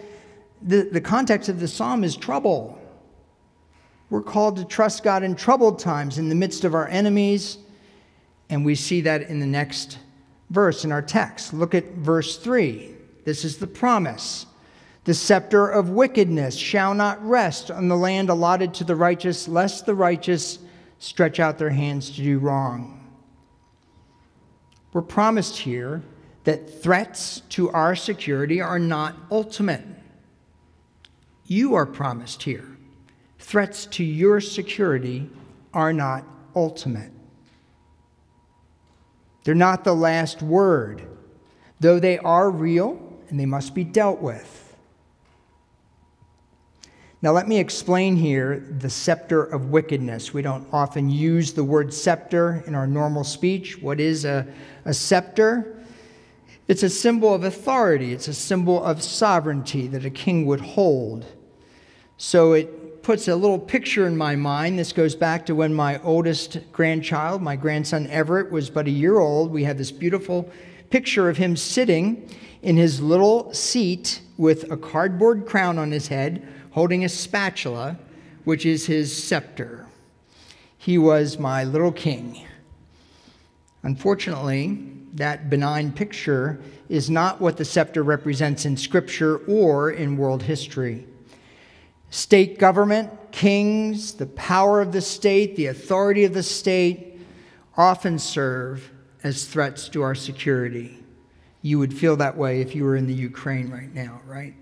the, 0.62 0.84
the 0.84 1.02
context 1.02 1.50
of 1.50 1.60
the 1.60 1.68
psalm 1.68 2.06
is 2.06 2.16
trouble. 2.16 2.80
We're 4.10 4.22
called 4.22 4.56
to 4.56 4.64
trust 4.64 5.04
God 5.04 5.22
in 5.22 5.36
troubled 5.36 5.80
times 5.80 6.18
in 6.18 6.30
the 6.30 6.36
midst 6.36 6.64
of 6.64 6.74
our 6.74 6.88
enemies. 6.88 7.58
And 8.50 8.64
we 8.64 8.76
see 8.76 9.02
that 9.02 9.24
in 9.24 9.42
the 9.42 9.46
next 9.46 9.98
verse 10.50 10.86
in 10.86 10.94
our 10.94 11.02
text. 11.02 11.54
Look 11.54 11.76
at 11.76 11.84
verse 11.96 12.38
3. 12.38 12.96
This 13.26 13.46
is 13.46 13.58
the 13.58 13.68
promise. 13.68 14.46
The 15.06 15.14
scepter 15.14 15.68
of 15.68 15.90
wickedness 15.90 16.56
shall 16.56 16.94
not 16.94 17.26
rest 17.26 17.72
on 17.72 17.88
the 17.88 17.98
land 17.98 18.30
allotted 18.30 18.74
to 18.76 18.84
the 18.84 18.96
righteous, 18.96 19.48
lest 19.48 19.86
the 19.86 19.96
righteous 19.96 20.60
stretch 21.00 21.40
out 21.40 21.58
their 21.58 21.70
hands 21.70 22.12
to 22.12 22.22
do 22.22 22.40
wrong. 22.40 22.96
We're 24.94 25.02
promised 25.02 25.58
here 25.58 26.04
that 26.44 26.82
threats 26.84 27.42
to 27.50 27.70
our 27.72 27.96
security 27.96 28.62
are 28.62 28.80
not 28.80 29.16
ultimate. 29.32 29.86
You 31.46 31.76
are 31.76 31.86
promised 31.86 32.44
here. 32.44 32.68
Threats 33.40 33.86
to 33.88 34.04
your 34.04 34.42
security 34.42 35.30
are 35.74 35.94
not 35.94 36.24
ultimate. 36.56 37.12
They're 39.44 39.56
not 39.56 39.84
the 39.84 39.96
last 39.96 40.42
word, 40.44 41.02
though 41.80 42.00
they 42.00 42.20
are 42.20 42.52
real 42.52 43.09
and 43.30 43.40
they 43.40 43.46
must 43.46 43.74
be 43.74 43.84
dealt 43.84 44.22
with. 44.22 44.66
Now, 47.22 47.32
let 47.32 47.50
me 47.50 47.60
explain 47.60 48.16
here 48.16 48.66
the 48.80 48.90
scepter 48.90 49.44
of 49.44 49.72
wickedness. 49.72 50.34
We 50.34 50.42
don't 50.42 50.66
often 50.72 51.10
use 51.10 51.52
the 51.52 51.66
word 51.66 51.94
scepter 51.94 52.64
in 52.66 52.76
our 52.76 52.88
normal 52.88 53.26
speech. 53.26 53.82
What 53.82 54.00
is 54.00 54.24
a, 54.24 54.48
a 54.86 54.94
scepter? 54.94 55.84
It's 56.70 56.84
a 56.84 56.90
symbol 56.90 57.34
of 57.34 57.44
authority, 57.44 58.14
it's 58.14 58.28
a 58.28 58.34
symbol 58.34 58.82
of 58.84 59.02
sovereignty 59.04 59.88
that 59.88 60.06
a 60.06 60.10
king 60.10 60.46
would 60.46 60.62
hold. 60.62 61.26
So 62.16 62.54
it 62.54 63.02
puts 63.02 63.28
a 63.28 63.36
little 63.36 63.60
picture 63.60 64.06
in 64.06 64.16
my 64.16 64.36
mind. 64.36 64.78
This 64.78 64.94
goes 64.94 65.16
back 65.16 65.46
to 65.48 65.56
when 65.56 65.74
my 65.74 66.02
oldest 66.04 66.60
grandchild, 66.72 67.42
my 67.42 67.56
grandson 67.56 68.08
Everett, 68.08 68.52
was 68.52 68.70
but 68.70 68.88
a 68.88 68.92
year 68.92 69.20
old. 69.20 69.52
We 69.52 69.64
had 69.64 69.78
this 69.78 69.92
beautiful 69.92 70.50
picture 70.90 71.30
of 71.30 71.38
him 71.38 71.56
sitting 71.56 72.30
in 72.62 72.78
his 72.78 73.02
little 73.02 73.54
seat 73.54 74.22
with 74.38 74.70
a 74.72 74.78
cardboard 74.78 75.46
crown 75.46 75.78
on 75.78 75.92
his 75.92 76.08
head, 76.08 76.48
holding 76.72 77.04
a 77.04 77.10
spatula, 77.10 77.98
which 78.44 78.66
is 78.66 78.86
his 78.86 79.16
scepter. 79.16 79.86
He 80.78 80.98
was 80.98 81.38
my 81.38 81.64
little 81.64 81.92
king. 81.92 82.46
Unfortunately, 83.84 84.92
that 85.14 85.50
benign 85.50 85.92
picture 85.92 86.62
is 86.90 87.10
not 87.10 87.42
what 87.42 87.58
the 87.58 87.66
scepter 87.66 88.04
represents 88.04 88.66
in 88.66 88.78
Scripture 88.78 89.38
or 89.48 89.92
in 89.92 90.18
world 90.18 90.44
history. 90.44 91.06
State 92.10 92.58
government, 92.58 93.12
kings, 93.32 94.14
the 94.14 94.26
power 94.26 94.82
of 94.82 94.92
the 94.92 95.02
state, 95.02 95.56
the 95.56 95.68
authority 95.68 96.26
of 96.26 96.34
the 96.34 96.44
state 96.44 97.20
often 97.78 98.18
serve 98.20 98.92
as 99.24 99.46
threats 99.46 99.90
to 99.90 100.02
our 100.02 100.16
security. 100.16 100.98
You 101.62 101.80
would 101.80 101.94
feel 101.94 102.16
that 102.18 102.38
way 102.38 102.62
if 102.62 102.74
you 102.76 102.84
were 102.84 102.96
in 102.96 103.08
the 103.08 103.14
Ukraine 103.14 103.70
right 103.70 103.94
now, 103.94 104.22
right? 104.26 104.54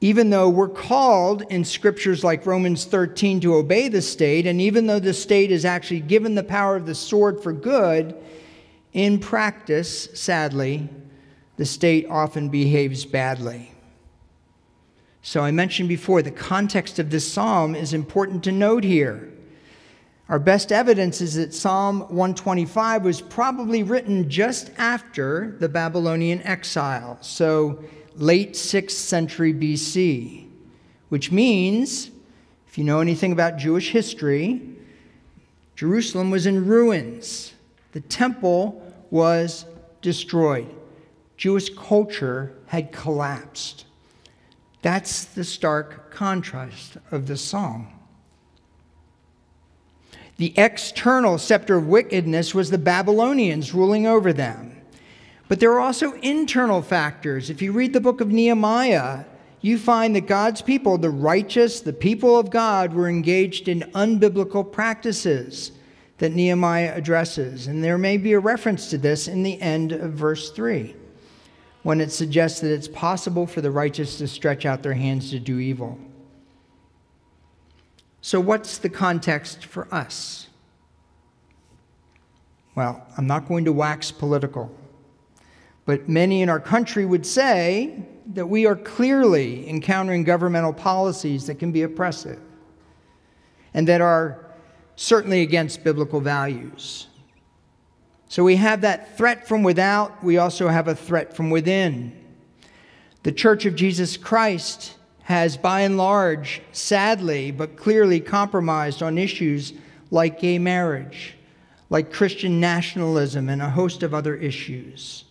Even 0.00 0.30
though 0.30 0.48
we're 0.48 0.68
called 0.68 1.42
in 1.50 1.64
scriptures 1.64 2.24
like 2.24 2.44
Romans 2.44 2.84
13 2.84 3.40
to 3.40 3.54
obey 3.54 3.88
the 3.88 4.02
state, 4.02 4.46
and 4.46 4.60
even 4.60 4.86
though 4.86 4.98
the 4.98 5.14
state 5.14 5.50
is 5.50 5.64
actually 5.64 6.00
given 6.00 6.34
the 6.34 6.42
power 6.42 6.76
of 6.76 6.86
the 6.86 6.94
sword 6.94 7.42
for 7.42 7.52
good, 7.52 8.14
in 8.92 9.18
practice, 9.18 10.08
sadly, 10.14 10.88
the 11.56 11.64
state 11.64 12.06
often 12.10 12.48
behaves 12.48 13.04
badly. 13.04 13.70
So 15.22 15.40
I 15.40 15.52
mentioned 15.52 15.88
before, 15.88 16.20
the 16.20 16.30
context 16.30 16.98
of 16.98 17.10
this 17.10 17.30
psalm 17.30 17.74
is 17.74 17.94
important 17.94 18.44
to 18.44 18.52
note 18.52 18.84
here. 18.84 19.32
Our 20.28 20.38
best 20.38 20.72
evidence 20.72 21.20
is 21.20 21.34
that 21.34 21.52
Psalm 21.52 22.00
125 22.00 23.04
was 23.04 23.20
probably 23.20 23.82
written 23.82 24.30
just 24.30 24.70
after 24.78 25.54
the 25.60 25.68
Babylonian 25.68 26.42
exile, 26.42 27.18
so 27.20 27.84
late 28.16 28.54
6th 28.54 28.92
century 28.92 29.52
BC, 29.52 30.46
which 31.10 31.30
means, 31.30 32.10
if 32.66 32.78
you 32.78 32.84
know 32.84 33.00
anything 33.00 33.32
about 33.32 33.58
Jewish 33.58 33.90
history, 33.90 34.62
Jerusalem 35.76 36.30
was 36.30 36.46
in 36.46 36.66
ruins. 36.66 37.52
The 37.92 38.00
temple 38.00 38.82
was 39.10 39.66
destroyed. 40.00 40.74
Jewish 41.36 41.68
culture 41.74 42.54
had 42.66 42.92
collapsed. 42.92 43.84
That's 44.80 45.24
the 45.24 45.44
stark 45.44 46.10
contrast 46.10 46.96
of 47.10 47.26
the 47.26 47.36
psalm. 47.36 47.88
The 50.36 50.52
external 50.56 51.38
scepter 51.38 51.76
of 51.76 51.86
wickedness 51.86 52.54
was 52.54 52.70
the 52.70 52.78
Babylonians 52.78 53.72
ruling 53.72 54.06
over 54.06 54.32
them. 54.32 54.80
But 55.48 55.60
there 55.60 55.72
are 55.72 55.80
also 55.80 56.12
internal 56.14 56.82
factors. 56.82 57.50
If 57.50 57.62
you 57.62 57.72
read 57.72 57.92
the 57.92 58.00
book 58.00 58.20
of 58.20 58.32
Nehemiah, 58.32 59.24
you 59.60 59.78
find 59.78 60.16
that 60.16 60.26
God's 60.26 60.62
people, 60.62 60.98
the 60.98 61.10
righteous, 61.10 61.80
the 61.80 61.92
people 61.92 62.38
of 62.38 62.50
God, 62.50 62.92
were 62.92 63.08
engaged 63.08 63.68
in 63.68 63.80
unbiblical 63.94 64.70
practices 64.70 65.72
that 66.18 66.32
Nehemiah 66.32 66.94
addresses. 66.94 67.66
And 67.66 67.82
there 67.82 67.98
may 67.98 68.16
be 68.16 68.32
a 68.32 68.38
reference 68.38 68.90
to 68.90 68.98
this 68.98 69.28
in 69.28 69.42
the 69.42 69.60
end 69.60 69.92
of 69.92 70.12
verse 70.12 70.50
3 70.50 70.94
when 71.82 72.00
it 72.00 72.10
suggests 72.10 72.60
that 72.60 72.72
it's 72.72 72.88
possible 72.88 73.46
for 73.46 73.60
the 73.60 73.70
righteous 73.70 74.18
to 74.18 74.26
stretch 74.26 74.64
out 74.64 74.82
their 74.82 74.94
hands 74.94 75.30
to 75.30 75.38
do 75.38 75.58
evil. 75.58 75.98
So, 78.24 78.40
what's 78.40 78.78
the 78.78 78.88
context 78.88 79.66
for 79.66 79.86
us? 79.92 80.48
Well, 82.74 83.06
I'm 83.18 83.26
not 83.26 83.46
going 83.46 83.66
to 83.66 83.72
wax 83.74 84.10
political, 84.10 84.74
but 85.84 86.08
many 86.08 86.40
in 86.40 86.48
our 86.48 86.58
country 86.58 87.04
would 87.04 87.26
say 87.26 88.02
that 88.32 88.46
we 88.46 88.64
are 88.64 88.76
clearly 88.76 89.68
encountering 89.68 90.24
governmental 90.24 90.72
policies 90.72 91.46
that 91.48 91.56
can 91.56 91.70
be 91.70 91.82
oppressive 91.82 92.40
and 93.74 93.86
that 93.88 94.00
are 94.00 94.46
certainly 94.96 95.42
against 95.42 95.84
biblical 95.84 96.18
values. 96.18 97.08
So 98.28 98.42
we 98.42 98.56
have 98.56 98.80
that 98.80 99.18
threat 99.18 99.46
from 99.46 99.62
without, 99.62 100.24
we 100.24 100.38
also 100.38 100.68
have 100.68 100.88
a 100.88 100.94
threat 100.94 101.36
from 101.36 101.50
within. 101.50 102.18
The 103.22 103.32
Church 103.32 103.66
of 103.66 103.76
Jesus 103.76 104.16
Christ 104.16 104.94
has, 105.24 105.56
by 105.56 105.80
and 105.80 105.96
large, 105.96 106.62
sadly 106.72 107.50
but 107.50 107.76
clearly 107.76 108.20
compromised 108.20 109.02
on 109.02 109.18
issues 109.18 109.72
like 110.10 110.38
gay 110.38 110.58
marriage, 110.58 111.34
like 111.90 112.12
Christian 112.12 112.60
nationalism, 112.60 113.48
and 113.48 113.60
a 113.60 113.70
host 113.70 114.02
of 114.02 114.14
other 114.14 114.36
issues. 114.36 115.24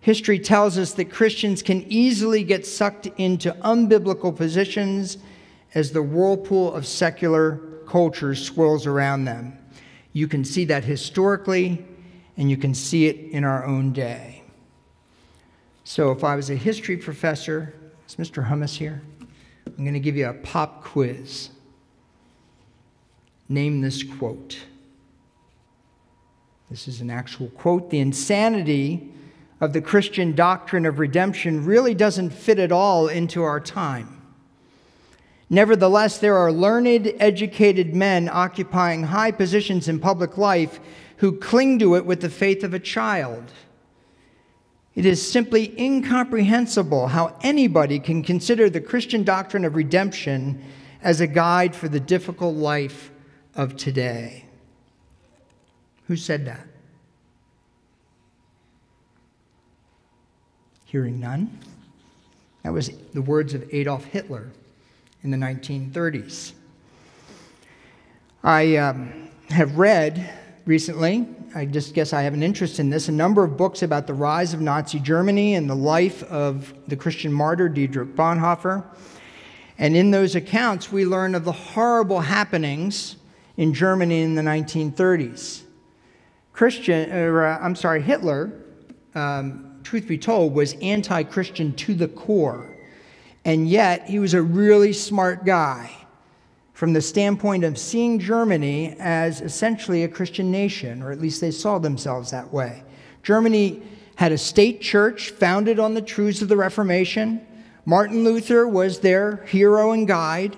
History 0.00 0.38
tells 0.38 0.78
us 0.78 0.92
that 0.94 1.10
Christians 1.10 1.62
can 1.62 1.82
easily 1.88 2.44
get 2.44 2.64
sucked 2.64 3.06
into 3.18 3.52
unbiblical 3.62 4.34
positions 4.34 5.18
as 5.74 5.90
the 5.90 6.02
whirlpool 6.02 6.72
of 6.72 6.86
secular 6.86 7.56
culture 7.86 8.34
swirls 8.34 8.86
around 8.86 9.24
them. 9.24 9.58
You 10.12 10.28
can 10.28 10.44
see 10.44 10.64
that 10.66 10.84
historically, 10.84 11.84
and 12.36 12.48
you 12.48 12.56
can 12.56 12.72
see 12.72 13.06
it 13.06 13.16
in 13.32 13.44
our 13.44 13.66
own 13.66 13.92
day. 13.92 14.42
So, 15.82 16.12
if 16.12 16.22
I 16.22 16.36
was 16.36 16.50
a 16.50 16.54
history 16.54 16.96
professor 16.96 17.74
is 18.08 18.16
Mr. 18.16 18.48
Hummus 18.48 18.76
here? 18.76 19.02
I'm 19.66 19.84
going 19.84 19.94
to 19.94 20.00
give 20.00 20.16
you 20.16 20.28
a 20.28 20.34
pop 20.34 20.82
quiz. 20.82 21.50
Name 23.48 23.80
this 23.80 24.02
quote. 24.02 24.58
This 26.70 26.88
is 26.88 27.00
an 27.00 27.10
actual 27.10 27.48
quote. 27.48 27.90
The 27.90 28.00
insanity 28.00 29.12
of 29.60 29.72
the 29.72 29.80
Christian 29.80 30.34
doctrine 30.34 30.86
of 30.86 30.98
redemption 30.98 31.64
really 31.64 31.94
doesn't 31.94 32.30
fit 32.30 32.58
at 32.58 32.72
all 32.72 33.08
into 33.08 33.42
our 33.42 33.60
time. 33.60 34.22
Nevertheless, 35.50 36.18
there 36.18 36.36
are 36.36 36.52
learned, 36.52 37.12
educated 37.18 37.94
men 37.94 38.28
occupying 38.30 39.04
high 39.04 39.32
positions 39.32 39.88
in 39.88 39.98
public 39.98 40.36
life 40.36 40.78
who 41.18 41.38
cling 41.38 41.78
to 41.78 41.96
it 41.96 42.04
with 42.04 42.20
the 42.20 42.30
faith 42.30 42.62
of 42.62 42.74
a 42.74 42.78
child. 42.78 43.50
It 44.98 45.06
is 45.06 45.24
simply 45.24 45.80
incomprehensible 45.80 47.06
how 47.06 47.38
anybody 47.40 48.00
can 48.00 48.20
consider 48.24 48.68
the 48.68 48.80
Christian 48.80 49.22
doctrine 49.22 49.64
of 49.64 49.76
redemption 49.76 50.60
as 51.00 51.20
a 51.20 51.26
guide 51.28 51.76
for 51.76 51.88
the 51.88 52.00
difficult 52.00 52.56
life 52.56 53.12
of 53.54 53.76
today. 53.76 54.46
Who 56.08 56.16
said 56.16 56.46
that? 56.46 56.66
Hearing 60.86 61.20
none. 61.20 61.60
That 62.64 62.72
was 62.72 62.90
the 63.14 63.22
words 63.22 63.54
of 63.54 63.72
Adolf 63.72 64.02
Hitler 64.06 64.50
in 65.22 65.30
the 65.30 65.36
1930s. 65.36 66.54
I 68.42 68.74
um, 68.78 69.28
have 69.50 69.78
read 69.78 70.28
recently. 70.66 71.28
I 71.58 71.64
just 71.64 71.92
guess 71.92 72.12
I 72.12 72.22
have 72.22 72.34
an 72.34 72.44
interest 72.44 72.78
in 72.78 72.88
this. 72.88 73.08
A 73.08 73.12
number 73.12 73.42
of 73.42 73.56
books 73.56 73.82
about 73.82 74.06
the 74.06 74.14
rise 74.14 74.54
of 74.54 74.60
Nazi 74.60 75.00
Germany 75.00 75.56
and 75.56 75.68
the 75.68 75.74
life 75.74 76.22
of 76.22 76.72
the 76.86 76.94
Christian 76.94 77.32
martyr 77.32 77.68
Dietrich 77.68 78.14
Bonhoeffer. 78.14 78.84
And 79.76 79.96
in 79.96 80.12
those 80.12 80.36
accounts, 80.36 80.92
we 80.92 81.04
learn 81.04 81.34
of 81.34 81.44
the 81.44 81.50
horrible 81.50 82.20
happenings 82.20 83.16
in 83.56 83.74
Germany 83.74 84.22
in 84.22 84.36
the 84.36 84.42
1930s. 84.42 85.62
Christian, 86.52 87.10
or, 87.10 87.44
uh, 87.44 87.58
I'm 87.60 87.74
sorry, 87.74 88.02
Hitler, 88.02 88.52
um, 89.16 89.80
truth 89.82 90.06
be 90.06 90.16
told, 90.16 90.54
was 90.54 90.74
anti 90.74 91.24
Christian 91.24 91.72
to 91.72 91.92
the 91.92 92.06
core. 92.06 92.72
And 93.44 93.68
yet, 93.68 94.08
he 94.08 94.20
was 94.20 94.32
a 94.32 94.42
really 94.42 94.92
smart 94.92 95.44
guy 95.44 95.90
from 96.78 96.92
the 96.92 97.02
standpoint 97.02 97.64
of 97.64 97.76
seeing 97.76 98.20
Germany 98.20 98.94
as 99.00 99.40
essentially 99.40 100.04
a 100.04 100.08
Christian 100.08 100.48
nation, 100.52 101.02
or 101.02 101.10
at 101.10 101.20
least 101.20 101.40
they 101.40 101.50
saw 101.50 101.76
themselves 101.76 102.30
that 102.30 102.52
way. 102.52 102.84
Germany 103.24 103.82
had 104.14 104.30
a 104.30 104.38
state 104.38 104.80
church 104.80 105.30
founded 105.30 105.80
on 105.80 105.94
the 105.94 106.00
truths 106.00 106.40
of 106.40 106.46
the 106.46 106.56
Reformation. 106.56 107.44
Martin 107.84 108.22
Luther 108.22 108.68
was 108.68 109.00
their 109.00 109.44
hero 109.46 109.90
and 109.90 110.06
guide. 110.06 110.56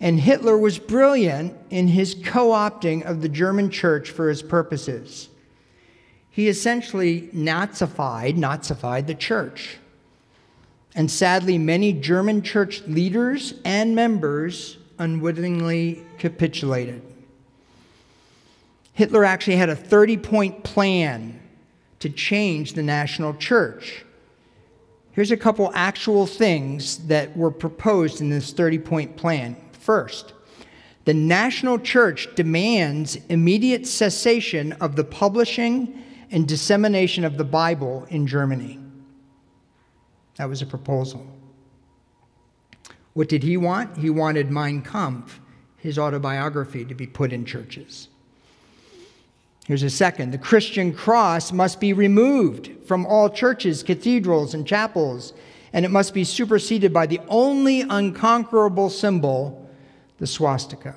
And 0.00 0.18
Hitler 0.18 0.56
was 0.56 0.78
brilliant 0.78 1.54
in 1.68 1.88
his 1.88 2.14
co 2.14 2.48
opting 2.48 3.04
of 3.04 3.20
the 3.20 3.28
German 3.28 3.70
church 3.70 4.08
for 4.08 4.30
his 4.30 4.42
purposes. 4.42 5.28
He 6.30 6.48
essentially 6.48 7.28
Nazified, 7.34 8.38
Nazified 8.38 9.06
the 9.06 9.14
church. 9.14 9.76
And 10.94 11.10
sadly, 11.10 11.58
many 11.58 11.92
German 11.92 12.40
church 12.40 12.80
leaders 12.86 13.52
and 13.66 13.94
members 13.94 14.78
unwittingly 14.98 16.04
capitulated. 16.18 17.02
Hitler 18.92 19.24
actually 19.24 19.56
had 19.56 19.68
a 19.68 19.76
30 19.76 20.16
point 20.16 20.64
plan 20.64 21.40
to 21.98 22.08
change 22.08 22.72
the 22.72 22.82
national 22.82 23.34
church. 23.34 24.04
Here's 25.12 25.30
a 25.30 25.36
couple 25.36 25.70
actual 25.74 26.26
things 26.26 26.98
that 27.06 27.36
were 27.36 27.50
proposed 27.50 28.20
in 28.20 28.30
this 28.30 28.52
30 28.52 28.78
point 28.78 29.16
plan. 29.16 29.56
First, 29.72 30.32
the 31.04 31.14
national 31.14 31.78
church 31.78 32.34
demands 32.34 33.16
immediate 33.28 33.86
cessation 33.86 34.72
of 34.74 34.96
the 34.96 35.04
publishing 35.04 36.02
and 36.30 36.48
dissemination 36.48 37.24
of 37.24 37.38
the 37.38 37.44
Bible 37.44 38.06
in 38.10 38.26
Germany. 38.26 38.80
That 40.36 40.48
was 40.48 40.62
a 40.62 40.66
proposal. 40.66 41.26
What 43.16 43.30
did 43.30 43.44
he 43.44 43.56
want? 43.56 43.96
He 43.96 44.10
wanted 44.10 44.50
Mein 44.50 44.82
Kampf, 44.82 45.40
his 45.78 45.98
autobiography, 45.98 46.84
to 46.84 46.94
be 46.94 47.06
put 47.06 47.32
in 47.32 47.46
churches. 47.46 48.08
Here's 49.66 49.82
a 49.82 49.88
second 49.88 50.32
the 50.32 50.38
Christian 50.38 50.92
cross 50.92 51.50
must 51.50 51.80
be 51.80 51.94
removed 51.94 52.72
from 52.84 53.06
all 53.06 53.30
churches, 53.30 53.82
cathedrals, 53.82 54.52
and 54.52 54.66
chapels, 54.66 55.32
and 55.72 55.86
it 55.86 55.90
must 55.90 56.12
be 56.12 56.24
superseded 56.24 56.92
by 56.92 57.06
the 57.06 57.18
only 57.28 57.80
unconquerable 57.80 58.90
symbol, 58.90 59.66
the 60.18 60.26
swastika. 60.26 60.96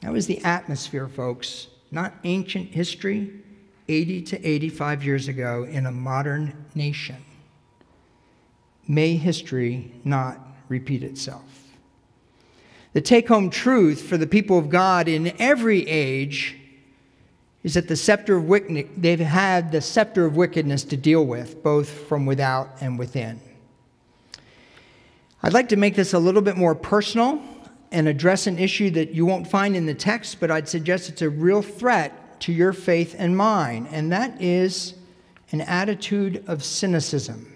That 0.00 0.12
was 0.14 0.26
the 0.26 0.42
atmosphere, 0.42 1.06
folks, 1.06 1.66
not 1.90 2.14
ancient 2.24 2.70
history, 2.70 3.42
80 3.88 4.22
to 4.22 4.42
85 4.42 5.04
years 5.04 5.28
ago 5.28 5.64
in 5.64 5.84
a 5.84 5.92
modern 5.92 6.64
nation. 6.74 7.25
May 8.88 9.16
history 9.16 9.92
not 10.04 10.38
repeat 10.68 11.02
itself. 11.02 11.42
The 12.92 13.00
take 13.00 13.28
home 13.28 13.50
truth 13.50 14.00
for 14.00 14.16
the 14.16 14.26
people 14.26 14.58
of 14.58 14.70
God 14.70 15.08
in 15.08 15.34
every 15.38 15.86
age 15.86 16.56
is 17.62 17.74
that 17.74 17.88
the 17.88 17.96
scepter 17.96 18.36
of 18.36 18.44
wickedness, 18.44 18.86
they've 18.96 19.18
had 19.18 19.72
the 19.72 19.80
scepter 19.80 20.24
of 20.24 20.36
wickedness 20.36 20.84
to 20.84 20.96
deal 20.96 21.26
with, 21.26 21.62
both 21.62 21.88
from 21.88 22.24
without 22.24 22.70
and 22.80 22.98
within. 22.98 23.40
I'd 25.42 25.52
like 25.52 25.68
to 25.70 25.76
make 25.76 25.94
this 25.94 26.14
a 26.14 26.18
little 26.18 26.42
bit 26.42 26.56
more 26.56 26.74
personal 26.74 27.42
and 27.92 28.08
address 28.08 28.46
an 28.46 28.58
issue 28.58 28.90
that 28.90 29.10
you 29.12 29.26
won't 29.26 29.46
find 29.46 29.76
in 29.76 29.86
the 29.86 29.94
text, 29.94 30.40
but 30.40 30.50
I'd 30.50 30.68
suggest 30.68 31.08
it's 31.08 31.22
a 31.22 31.28
real 31.28 31.60
threat 31.60 32.40
to 32.40 32.52
your 32.52 32.72
faith 32.72 33.14
and 33.18 33.36
mine, 33.36 33.88
and 33.90 34.12
that 34.12 34.40
is 34.40 34.94
an 35.52 35.60
attitude 35.60 36.44
of 36.46 36.64
cynicism. 36.64 37.55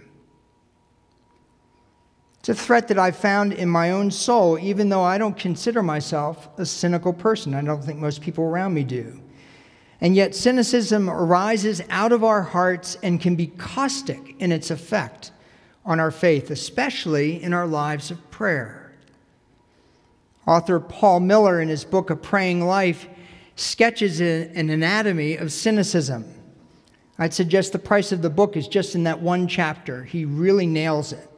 It's 2.41 2.49
a 2.49 2.55
threat 2.55 2.89
that 2.89 2.99
I've 2.99 3.17
found 3.17 3.53
in 3.53 3.69
my 3.69 3.91
own 3.91 4.11
soul, 4.11 4.59
even 4.59 4.89
though 4.89 5.03
I 5.03 5.19
don't 5.19 5.37
consider 5.37 5.83
myself 5.83 6.49
a 6.59 6.65
cynical 6.65 7.13
person. 7.13 7.55
I 7.55 7.61
don't 7.61 7.85
think 7.85 7.99
most 7.99 8.23
people 8.23 8.45
around 8.45 8.73
me 8.73 8.83
do. 8.83 9.21
And 10.01 10.17
yet, 10.17 10.35
cynicism 10.35 11.11
arises 11.11 11.83
out 11.91 12.13
of 12.13 12.25
our 12.25 12.41
hearts 12.41 12.97
and 13.03 13.21
can 13.21 13.37
be 13.37 13.49
caustic 13.49 14.37
in 14.39 14.53
its 14.53 14.71
effect 14.71 15.33
on 15.85 16.01
our 16.01 16.11
faith, 16.11 16.51
especially 16.51 17.43
in 17.43 17.53
our 17.53 17.67
lives 17.67 18.11
of 18.11 18.31
prayer. 18.31 18.95
Author 20.47 20.81
Paul 20.81 21.21
Miller, 21.21 21.61
in 21.61 21.69
his 21.69 21.85
book 21.85 22.09
A 22.09 22.17
Praying 22.17 22.65
Life, 22.65 23.07
sketches 23.57 24.21
an 24.23 24.71
anatomy 24.71 25.37
of 25.37 25.53
cynicism. 25.53 26.25
I'd 27.19 27.35
suggest 27.35 27.73
the 27.73 27.79
price 27.79 28.13
of 28.13 28.23
the 28.23 28.31
book 28.31 28.57
is 28.57 28.67
just 28.67 28.95
in 28.95 29.05
that 29.05 29.21
one 29.21 29.47
chapter. 29.47 30.05
He 30.05 30.25
really 30.25 30.67
nails 30.67 31.13
it. 31.13 31.30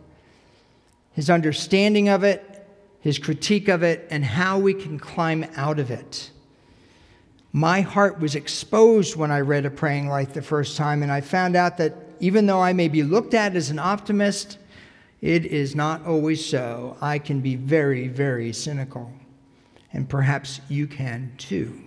His 1.13 1.29
understanding 1.29 2.09
of 2.09 2.25
it, 2.25 2.67
his 3.01 3.19
critique 3.19 3.69
of 3.69 3.83
it, 3.83 4.07
and 4.11 4.25
how 4.25 4.59
we 4.59 4.75
can 4.75 4.99
climb 4.99 5.45
out 5.57 5.79
of 5.79 5.91
it. 5.91 6.31
My 7.53 7.83
heart 7.83 8.19
was 8.19 8.35
exposed 8.35 9.15
when 9.15 9.31
I 9.31 9.41
read 9.41 9.67
A 9.67 9.71
Praying 9.71 10.09
Life 10.09 10.33
the 10.33 10.41
first 10.41 10.77
time, 10.77 11.03
and 11.03 11.13
I 11.13 11.21
found 11.21 11.55
out 11.55 11.77
that 11.79 11.95
even 12.21 12.47
though 12.47 12.61
I 12.61 12.73
may 12.73 12.89
be 12.89 13.03
looked 13.03 13.35
at 13.35 13.57
as 13.57 13.69
an 13.69 13.79
optimist, 13.79 14.57
it 15.21 15.45
is 15.45 15.77
not 15.77 16.07
always 16.07 16.45
so. 16.45 16.97
I 17.01 17.19
can 17.19 17.41
be 17.41 17.57
very, 17.57 18.09
very 18.09 18.53
cynical, 18.53 19.13
and 19.93 20.09
perhaps 20.09 20.61
you 20.69 20.87
can 20.87 21.33
too. 21.37 21.79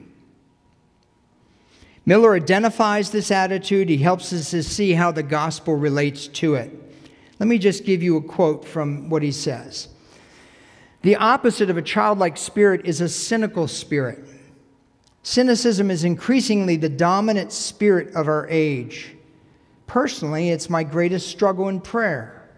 Miller 2.06 2.36
identifies 2.36 3.10
this 3.10 3.32
attitude. 3.32 3.90
He 3.90 3.98
helps 3.98 4.32
us 4.32 4.52
to 4.52 4.62
see 4.62 4.94
how 4.94 5.12
the 5.12 5.24
gospel 5.24 5.76
relates 5.76 6.28
to 6.28 6.54
it. 6.54 6.85
Let 7.40 7.48
me 7.48 7.58
just 7.58 7.86
give 7.86 8.02
you 8.02 8.18
a 8.18 8.22
quote 8.22 8.66
from 8.66 9.10
what 9.10 9.24
he 9.24 9.32
says. 9.32 9.90
The 11.02 11.18
opposite 11.18 11.70
of 11.70 11.78
a 11.78 11.82
childlike 11.82 12.38
spirit 12.38 12.86
is 12.86 13.02
a 13.02 13.10
cynical 13.10 13.68
spirit. 13.68 14.26
Cynicism 15.24 15.92
is 15.92 16.04
increasingly 16.04 16.78
the 16.78 16.90
dominant 16.90 17.52
spirit 17.52 18.16
of 18.16 18.28
our 18.28 18.48
age. 18.50 19.16
Personally, 19.88 20.50
it's 20.50 20.70
my 20.70 20.84
greatest 20.84 21.28
struggle 21.30 21.70
in 21.70 21.82
prayer. 21.82 22.50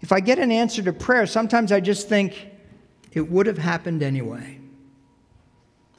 If 0.00 0.12
I 0.12 0.20
get 0.20 0.38
an 0.38 0.52
answer 0.52 0.82
to 0.82 0.92
prayer, 0.92 1.26
sometimes 1.26 1.72
I 1.72 1.80
just 1.80 2.08
think 2.08 2.48
it 3.12 3.30
would 3.30 3.46
have 3.46 3.58
happened 3.58 4.02
anyway. 4.02 4.58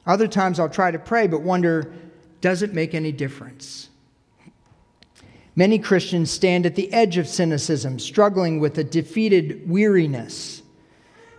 Other 0.06 0.26
times 0.26 0.58
I'll 0.58 0.68
try 0.68 0.90
to 0.90 0.98
pray, 0.98 1.26
but 1.26 1.42
wonder, 1.42 1.92
does 2.40 2.62
it 2.62 2.74
make 2.74 2.94
any 2.94 3.12
difference? 3.12 3.88
Many 5.54 5.78
Christians 5.78 6.30
stand 6.30 6.64
at 6.64 6.76
the 6.76 6.92
edge 6.92 7.18
of 7.18 7.28
cynicism, 7.28 7.98
struggling 7.98 8.58
with 8.58 8.78
a 8.78 8.84
defeated 8.84 9.68
weariness. 9.68 10.62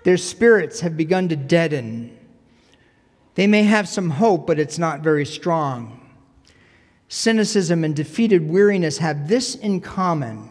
Their 0.04 0.18
spirits 0.18 0.82
have 0.82 0.96
begun 0.96 1.30
to 1.30 1.36
deaden. 1.36 2.18
They 3.36 3.48
may 3.48 3.64
have 3.64 3.90
some 3.90 4.12
hope, 4.12 4.46
but 4.46 4.60
it's 4.60 4.78
not 4.78 5.02
very 5.02 5.26
strong. 5.26 6.00
Cynicism 7.08 7.84
and 7.84 7.96
defeated 7.96 8.48
weariness 8.48 9.00
have 9.00 9.28
this 9.28 9.56
in 9.56 9.82
common 9.82 10.50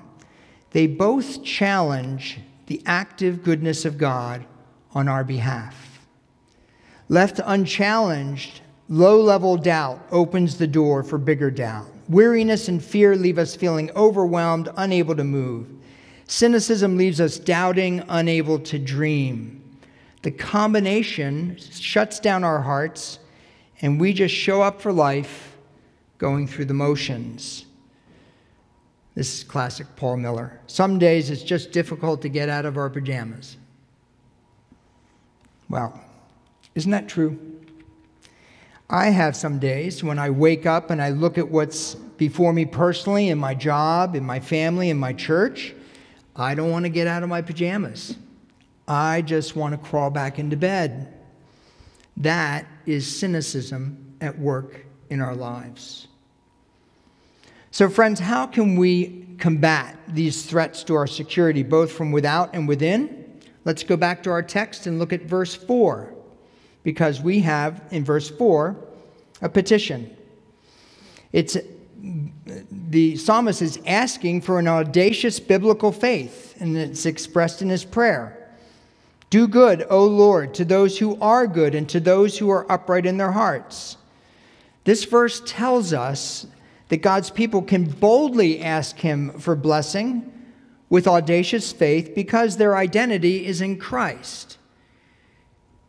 they 0.72 0.86
both 0.86 1.44
challenge 1.44 2.40
the 2.66 2.82
active 2.86 3.42
goodness 3.42 3.84
of 3.84 3.98
God 3.98 4.44
on 4.92 5.06
our 5.06 5.22
behalf. 5.22 6.06
Left 7.08 7.40
unchallenged, 7.44 8.62
low 8.88 9.20
level 9.20 9.58
doubt 9.58 10.06
opens 10.10 10.56
the 10.56 10.66
door 10.66 11.02
for 11.02 11.18
bigger 11.18 11.50
doubt. 11.50 11.88
Weariness 12.12 12.68
and 12.68 12.84
fear 12.84 13.16
leave 13.16 13.38
us 13.38 13.56
feeling 13.56 13.90
overwhelmed, 13.96 14.68
unable 14.76 15.16
to 15.16 15.24
move. 15.24 15.66
Cynicism 16.26 16.98
leaves 16.98 17.22
us 17.22 17.38
doubting, 17.38 18.04
unable 18.08 18.58
to 18.58 18.78
dream. 18.78 19.62
The 20.20 20.30
combination 20.30 21.56
shuts 21.58 22.20
down 22.20 22.44
our 22.44 22.60
hearts, 22.60 23.18
and 23.80 23.98
we 23.98 24.12
just 24.12 24.34
show 24.34 24.60
up 24.60 24.82
for 24.82 24.92
life 24.92 25.56
going 26.18 26.46
through 26.46 26.66
the 26.66 26.74
motions. 26.74 27.64
This 29.14 29.38
is 29.38 29.44
classic 29.44 29.86
Paul 29.96 30.18
Miller. 30.18 30.60
Some 30.66 30.98
days 30.98 31.30
it's 31.30 31.42
just 31.42 31.72
difficult 31.72 32.20
to 32.22 32.28
get 32.28 32.50
out 32.50 32.66
of 32.66 32.76
our 32.76 32.90
pajamas. 32.90 33.56
Well, 35.70 35.98
isn't 36.74 36.90
that 36.90 37.08
true? 37.08 37.61
I 38.92 39.08
have 39.08 39.34
some 39.34 39.58
days 39.58 40.04
when 40.04 40.18
I 40.18 40.28
wake 40.28 40.66
up 40.66 40.90
and 40.90 41.00
I 41.00 41.08
look 41.08 41.38
at 41.38 41.50
what's 41.50 41.94
before 41.94 42.52
me 42.52 42.66
personally 42.66 43.30
in 43.30 43.38
my 43.38 43.54
job, 43.54 44.14
in 44.14 44.22
my 44.22 44.38
family, 44.38 44.90
in 44.90 44.98
my 44.98 45.14
church. 45.14 45.74
I 46.36 46.54
don't 46.54 46.70
want 46.70 46.84
to 46.84 46.90
get 46.90 47.06
out 47.06 47.22
of 47.22 47.30
my 47.30 47.40
pajamas. 47.40 48.16
I 48.86 49.22
just 49.22 49.56
want 49.56 49.72
to 49.72 49.88
crawl 49.88 50.10
back 50.10 50.38
into 50.38 50.58
bed. 50.58 51.10
That 52.18 52.66
is 52.84 53.18
cynicism 53.18 54.14
at 54.20 54.38
work 54.38 54.84
in 55.08 55.22
our 55.22 55.34
lives. 55.34 56.08
So, 57.70 57.88
friends, 57.88 58.20
how 58.20 58.46
can 58.46 58.76
we 58.76 59.26
combat 59.38 59.96
these 60.06 60.44
threats 60.44 60.84
to 60.84 60.94
our 60.96 61.06
security, 61.06 61.62
both 61.62 61.90
from 61.90 62.12
without 62.12 62.54
and 62.54 62.68
within? 62.68 63.40
Let's 63.64 63.84
go 63.84 63.96
back 63.96 64.22
to 64.24 64.30
our 64.30 64.42
text 64.42 64.86
and 64.86 64.98
look 64.98 65.14
at 65.14 65.22
verse 65.22 65.54
4, 65.54 66.11
because 66.82 67.20
we 67.20 67.40
have 67.40 67.82
in 67.90 68.04
verse 68.04 68.30
4 68.30 68.76
a 69.40 69.48
petition. 69.48 70.14
It's 71.32 71.56
the 72.00 73.16
psalmist 73.16 73.62
is 73.62 73.78
asking 73.86 74.40
for 74.40 74.58
an 74.58 74.66
audacious 74.66 75.38
biblical 75.38 75.92
faith, 75.92 76.56
and 76.60 76.76
it's 76.76 77.06
expressed 77.06 77.62
in 77.62 77.68
his 77.68 77.84
prayer. 77.84 78.38
Do 79.30 79.48
good, 79.48 79.86
O 79.88 80.04
Lord, 80.04 80.52
to 80.54 80.64
those 80.64 80.98
who 80.98 81.18
are 81.20 81.46
good 81.46 81.74
and 81.74 81.88
to 81.88 82.00
those 82.00 82.36
who 82.38 82.50
are 82.50 82.70
upright 82.70 83.06
in 83.06 83.16
their 83.16 83.32
hearts. 83.32 83.96
This 84.84 85.04
verse 85.04 85.40
tells 85.46 85.92
us 85.92 86.46
that 86.88 86.98
God's 86.98 87.30
people 87.30 87.62
can 87.62 87.84
boldly 87.84 88.60
ask 88.60 88.98
Him 88.98 89.30
for 89.38 89.56
blessing 89.56 90.30
with 90.90 91.06
audacious 91.06 91.72
faith 91.72 92.14
because 92.14 92.58
their 92.58 92.76
identity 92.76 93.46
is 93.46 93.62
in 93.62 93.78
Christ. 93.78 94.58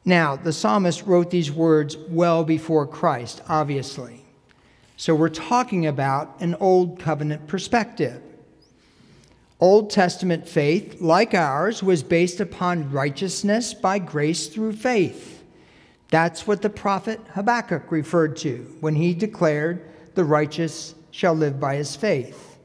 Now, 0.05 0.35
the 0.35 0.53
psalmist 0.53 1.03
wrote 1.03 1.29
these 1.29 1.51
words 1.51 1.97
well 1.97 2.43
before 2.43 2.85
Christ, 2.85 3.41
obviously. 3.47 4.23
So 4.97 5.15
we're 5.15 5.29
talking 5.29 5.87
about 5.87 6.39
an 6.41 6.55
Old 6.59 6.99
Covenant 6.99 7.47
perspective. 7.47 8.21
Old 9.59 9.89
Testament 9.89 10.47
faith, 10.47 10.99
like 10.99 11.33
ours, 11.33 11.81
was 11.81 12.03
based 12.03 12.41
upon 12.41 12.91
righteousness 12.91 13.73
by 13.73 13.97
grace 13.97 14.47
through 14.47 14.73
faith. 14.73 15.41
That's 16.09 16.45
what 16.45 16.61
the 16.61 16.69
prophet 16.69 17.19
Habakkuk 17.31 17.91
referred 17.91 18.35
to 18.37 18.75
when 18.81 18.95
he 18.95 19.13
declared 19.13 19.89
the 20.15 20.25
righteous 20.25 20.93
shall 21.11 21.33
live 21.33 21.59
by 21.59 21.75
his 21.75 21.95
faith. 21.95 22.59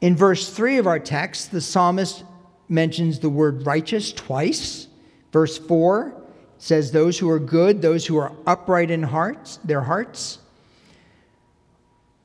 In 0.00 0.16
verse 0.16 0.48
3 0.48 0.78
of 0.78 0.86
our 0.86 0.98
text, 0.98 1.52
the 1.52 1.60
psalmist 1.60 2.24
mentions 2.68 3.20
the 3.20 3.30
word 3.30 3.66
righteous 3.66 4.12
twice. 4.12 4.87
Verse 5.32 5.58
4 5.58 6.14
says, 6.58 6.90
Those 6.90 7.18
who 7.18 7.30
are 7.30 7.38
good, 7.38 7.82
those 7.82 8.06
who 8.06 8.16
are 8.16 8.32
upright 8.46 8.90
in 8.90 9.02
hearts, 9.02 9.58
their 9.64 9.82
hearts. 9.82 10.38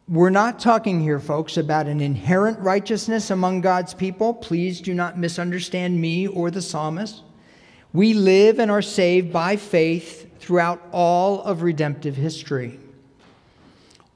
We're 0.07 0.29
not 0.29 0.59
talking 0.59 0.99
here, 0.99 1.19
folks, 1.19 1.55
about 1.55 1.87
an 1.87 2.01
inherent 2.01 2.59
righteousness 2.59 3.31
among 3.31 3.61
God's 3.61 3.93
people. 3.93 4.33
Please 4.33 4.81
do 4.81 4.93
not 4.93 5.17
misunderstand 5.17 5.99
me 5.99 6.27
or 6.27 6.51
the 6.51 6.61
psalmist. 6.61 7.21
We 7.93 8.13
live 8.13 8.59
and 8.59 8.69
are 8.69 8.81
saved 8.81 9.31
by 9.31 9.55
faith 9.55 10.39
throughout 10.39 10.81
all 10.91 11.41
of 11.43 11.61
redemptive 11.61 12.15
history. 12.15 12.79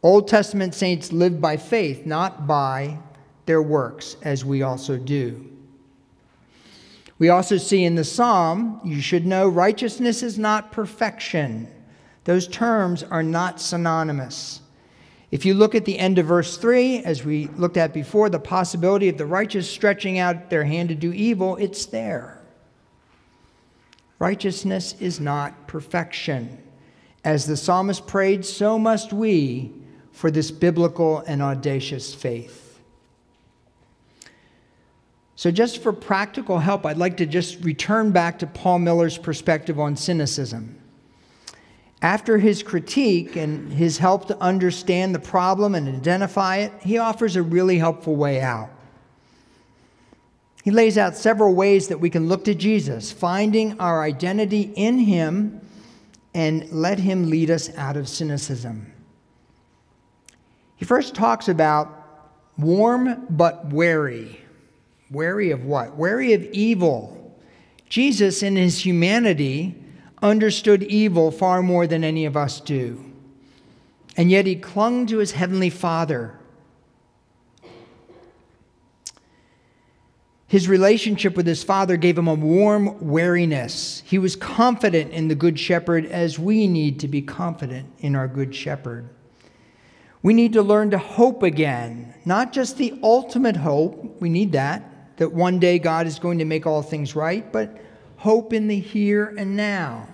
Old 0.04 0.28
Testament 0.28 0.74
saints 0.74 1.12
lived 1.12 1.42
by 1.42 1.58
faith, 1.58 2.06
not 2.06 2.48
by 2.48 2.98
their 3.46 3.62
works, 3.62 4.18
as 4.24 4.44
we 4.44 4.62
also 4.62 4.98
do. 4.98 5.57
We 7.20 7.30
also 7.30 7.58
see 7.58 7.84
in 7.84 7.96
the 7.96 8.04
psalm, 8.04 8.80
you 8.84 9.02
should 9.02 9.26
know 9.26 9.48
righteousness 9.48 10.22
is 10.22 10.38
not 10.38 10.72
perfection. 10.72 11.68
Those 12.26 12.48
terms 12.48 13.04
are 13.04 13.24
not 13.24 13.60
synonymous. 13.60 14.62
If 15.32 15.46
you 15.46 15.56
look 15.56 15.76
at 15.76 15.86
the 15.86 15.98
end 15.98 16.20
of 16.20 16.28
verse 16.28 16.58
3, 16.58 17.00
as 17.00 17.26
we 17.26 17.48
looked 17.58 17.78
at 17.78 17.94
before, 17.94 18.30
the 18.30 18.40
possibility 18.40 19.10
of 19.10 19.18
the 19.18 19.26
righteous 19.26 19.70
stretching 19.70 20.20
out 20.20 20.50
their 20.50 20.64
hand 20.64 20.90
to 20.90 20.96
do 20.96 21.12
evil, 21.12 21.56
it's 21.58 21.86
there. 21.86 22.40
Righteousness 24.20 24.96
is 25.00 25.20
not 25.20 25.68
perfection. 25.68 26.62
As 27.24 27.46
the 27.46 27.58
psalmist 27.58 28.08
prayed, 28.08 28.46
so 28.46 28.80
must 28.80 29.12
we 29.12 29.74
for 30.12 30.32
this 30.32 30.50
biblical 30.50 31.20
and 31.28 31.42
audacious 31.42 32.14
faith. 32.14 32.67
So, 35.38 35.52
just 35.52 35.84
for 35.84 35.94
practical 35.94 36.58
help, 36.58 36.84
I'd 36.84 36.98
like 36.98 37.18
to 37.18 37.28
just 37.28 37.64
return 37.64 38.10
back 38.10 38.40
to 38.40 38.48
Paul 38.48 38.80
Miller's 38.80 39.20
perspective 39.20 39.80
on 39.80 39.96
cynicism. 39.96 40.76
After 42.02 42.40
his 42.40 42.64
critique 42.64 43.36
and 43.36 43.72
his 43.72 44.00
help 44.00 44.28
to 44.30 44.38
understand 44.40 45.14
the 45.14 45.20
problem 45.20 45.76
and 45.76 45.88
identify 45.88 46.58
it, 46.58 46.74
he 46.82 46.98
offers 46.98 47.36
a 47.36 47.44
really 47.44 47.78
helpful 47.78 48.16
way 48.16 48.42
out. 48.42 48.72
He 50.64 50.72
lays 50.72 50.98
out 50.98 51.16
several 51.16 51.54
ways 51.54 51.88
that 51.90 52.00
we 52.00 52.10
can 52.10 52.28
look 52.28 52.44
to 52.46 52.56
Jesus, 52.56 53.12
finding 53.12 53.80
our 53.80 54.02
identity 54.02 54.74
in 54.76 54.98
him 54.98 55.62
and 56.34 56.68
let 56.72 56.98
him 56.98 57.30
lead 57.30 57.52
us 57.52 57.70
out 57.78 57.96
of 57.96 58.10
cynicism. 58.10 58.92
He 60.78 60.86
first 60.86 61.14
talks 61.14 61.48
about 61.48 62.34
warm 62.58 63.28
but 63.30 63.68
wary. 63.68 64.42
Wary 65.10 65.52
of 65.52 65.66
what? 65.66 65.96
Wary 65.96 66.34
of 66.34 66.44
evil. 66.46 67.36
Jesus, 67.90 68.44
in 68.44 68.56
his 68.56 68.86
humanity, 68.86 69.76
understood 70.22 70.84
evil 70.84 71.32
far 71.32 71.62
more 71.62 71.88
than 71.88 72.04
any 72.04 72.26
of 72.26 72.36
us 72.36 72.60
do. 72.60 73.04
And 74.18 74.32
yet 74.32 74.46
he 74.46 74.56
clung 74.56 75.06
to 75.08 75.20
his 75.20 75.32
heavenly 75.32 75.70
Father. 75.70 76.38
His 80.48 80.70
relationship 80.70 81.36
with 81.36 81.46
his 81.46 81.64
father 81.64 81.98
gave 81.98 82.18
him 82.18 82.28
a 82.28 82.34
warm 82.34 83.06
wariness. 83.06 84.02
He 84.06 84.18
was 84.18 84.36
confident 84.36 85.12
in 85.12 85.28
the 85.28 85.36
Good 85.36 85.60
Shepherd 85.60 86.06
as 86.06 86.40
we 86.40 86.68
need 86.68 87.02
to 87.02 87.08
be 87.08 87.22
confident 87.22 87.94
in 88.00 88.16
our 88.16 88.30
Good 88.30 88.56
Shepherd. 88.56 89.10
We 90.24 90.34
need 90.34 90.54
to 90.54 90.62
learn 90.62 90.90
to 90.92 90.98
hope 90.98 91.44
again, 91.44 92.14
not 92.26 92.54
just 92.54 92.78
the 92.78 92.98
ultimate 93.04 93.58
hope, 93.58 94.20
we 94.22 94.30
need 94.30 94.54
that, 94.54 94.84
that 95.18 95.34
one 95.34 95.60
day 95.60 95.80
God 95.80 96.08
is 96.08 96.20
going 96.20 96.40
to 96.40 96.46
make 96.46 96.66
all 96.66 96.82
things 96.82 97.16
right, 97.16 97.52
but 97.52 97.78
hope 98.18 98.54
in 98.54 98.68
the 98.68 98.80
here 98.80 99.34
and 99.38 99.56
now. 99.56 100.08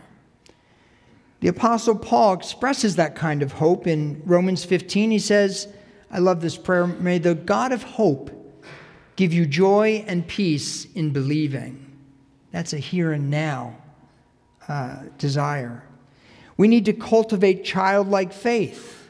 The 1.42 1.50
Apostle 1.50 1.98
Paul 1.98 2.34
expresses 2.34 2.96
that 2.96 3.16
kind 3.16 3.44
of 3.44 3.52
hope 3.52 3.86
in 3.86 4.22
Romans 4.26 4.64
15. 4.64 5.12
He 5.12 5.20
says, 5.20 5.68
I 6.10 6.20
love 6.20 6.42
this 6.42 6.58
prayer, 6.58 6.88
may 6.88 7.18
the 7.18 7.36
God 7.36 7.72
of 7.72 7.84
hope 7.84 8.32
give 9.16 9.34
you 9.34 9.46
joy 9.46 10.06
and 10.08 10.26
peace 10.26 10.86
in 10.94 11.12
believing. 11.12 11.80
That's 12.52 12.72
a 12.74 12.78
here 12.78 13.12
and 13.12 13.30
now 13.30 13.76
uh, 14.68 15.04
desire. 15.18 15.84
We 16.56 16.68
need 16.68 16.86
to 16.86 16.94
cultivate 16.94 17.66
childlike 17.66 18.32
faith. 18.32 19.10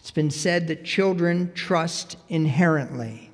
It's 0.00 0.10
been 0.10 0.30
said 0.30 0.68
that 0.68 0.84
children 0.84 1.52
trust 1.54 2.16
inherently. 2.28 3.25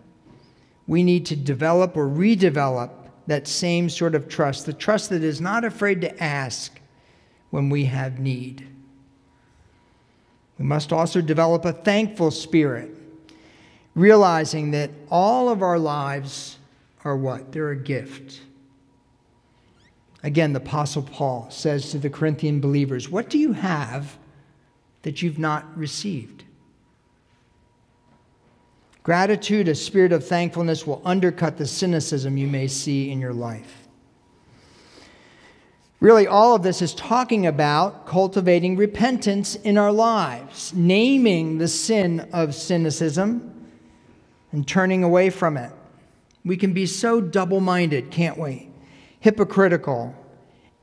We 0.86 1.02
need 1.02 1.26
to 1.26 1.36
develop 1.36 1.96
or 1.96 2.06
redevelop 2.06 2.90
that 3.26 3.46
same 3.46 3.88
sort 3.88 4.14
of 4.14 4.28
trust, 4.28 4.66
the 4.66 4.72
trust 4.72 5.10
that 5.10 5.22
is 5.22 5.40
not 5.40 5.64
afraid 5.64 6.00
to 6.00 6.22
ask 6.22 6.80
when 7.50 7.70
we 7.70 7.84
have 7.84 8.18
need. 8.18 8.66
We 10.58 10.64
must 10.64 10.92
also 10.92 11.20
develop 11.20 11.64
a 11.64 11.72
thankful 11.72 12.30
spirit, 12.30 12.90
realizing 13.94 14.70
that 14.72 14.90
all 15.10 15.48
of 15.48 15.62
our 15.62 15.78
lives 15.78 16.58
are 17.04 17.16
what? 17.16 17.52
They're 17.52 17.70
a 17.70 17.76
gift. 17.76 18.40
Again, 20.22 20.52
the 20.52 20.60
Apostle 20.60 21.02
Paul 21.02 21.48
says 21.50 21.90
to 21.90 21.98
the 21.98 22.10
Corinthian 22.10 22.60
believers, 22.60 23.08
What 23.08 23.28
do 23.28 23.38
you 23.38 23.52
have 23.52 24.18
that 25.02 25.20
you've 25.20 25.38
not 25.38 25.76
received? 25.76 26.44
Gratitude, 29.02 29.68
a 29.68 29.74
spirit 29.74 30.12
of 30.12 30.26
thankfulness, 30.26 30.86
will 30.86 31.02
undercut 31.04 31.56
the 31.56 31.66
cynicism 31.66 32.36
you 32.36 32.46
may 32.46 32.68
see 32.68 33.10
in 33.10 33.20
your 33.20 33.32
life. 33.32 33.88
Really, 35.98 36.26
all 36.26 36.56
of 36.56 36.62
this 36.62 36.82
is 36.82 36.94
talking 36.94 37.46
about 37.46 38.06
cultivating 38.06 38.76
repentance 38.76 39.54
in 39.54 39.78
our 39.78 39.92
lives, 39.92 40.72
naming 40.74 41.58
the 41.58 41.68
sin 41.68 42.28
of 42.32 42.54
cynicism 42.54 43.68
and 44.50 44.66
turning 44.66 45.04
away 45.04 45.30
from 45.30 45.56
it. 45.56 45.72
We 46.44 46.56
can 46.56 46.72
be 46.72 46.86
so 46.86 47.20
double 47.20 47.60
minded, 47.60 48.10
can't 48.10 48.36
we? 48.36 48.68
Hypocritical. 49.20 50.14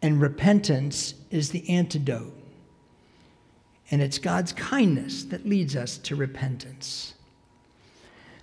And 0.02 0.22
repentance 0.22 1.16
is 1.30 1.50
the 1.50 1.70
antidote. 1.70 2.34
And 3.92 4.02
it's 4.02 4.20
God's 4.20 4.54
kindness 4.54 5.26
that 5.26 5.46
leads 5.46 5.76
us 5.76 5.98
to 5.98 6.16
repentance. 6.16 7.16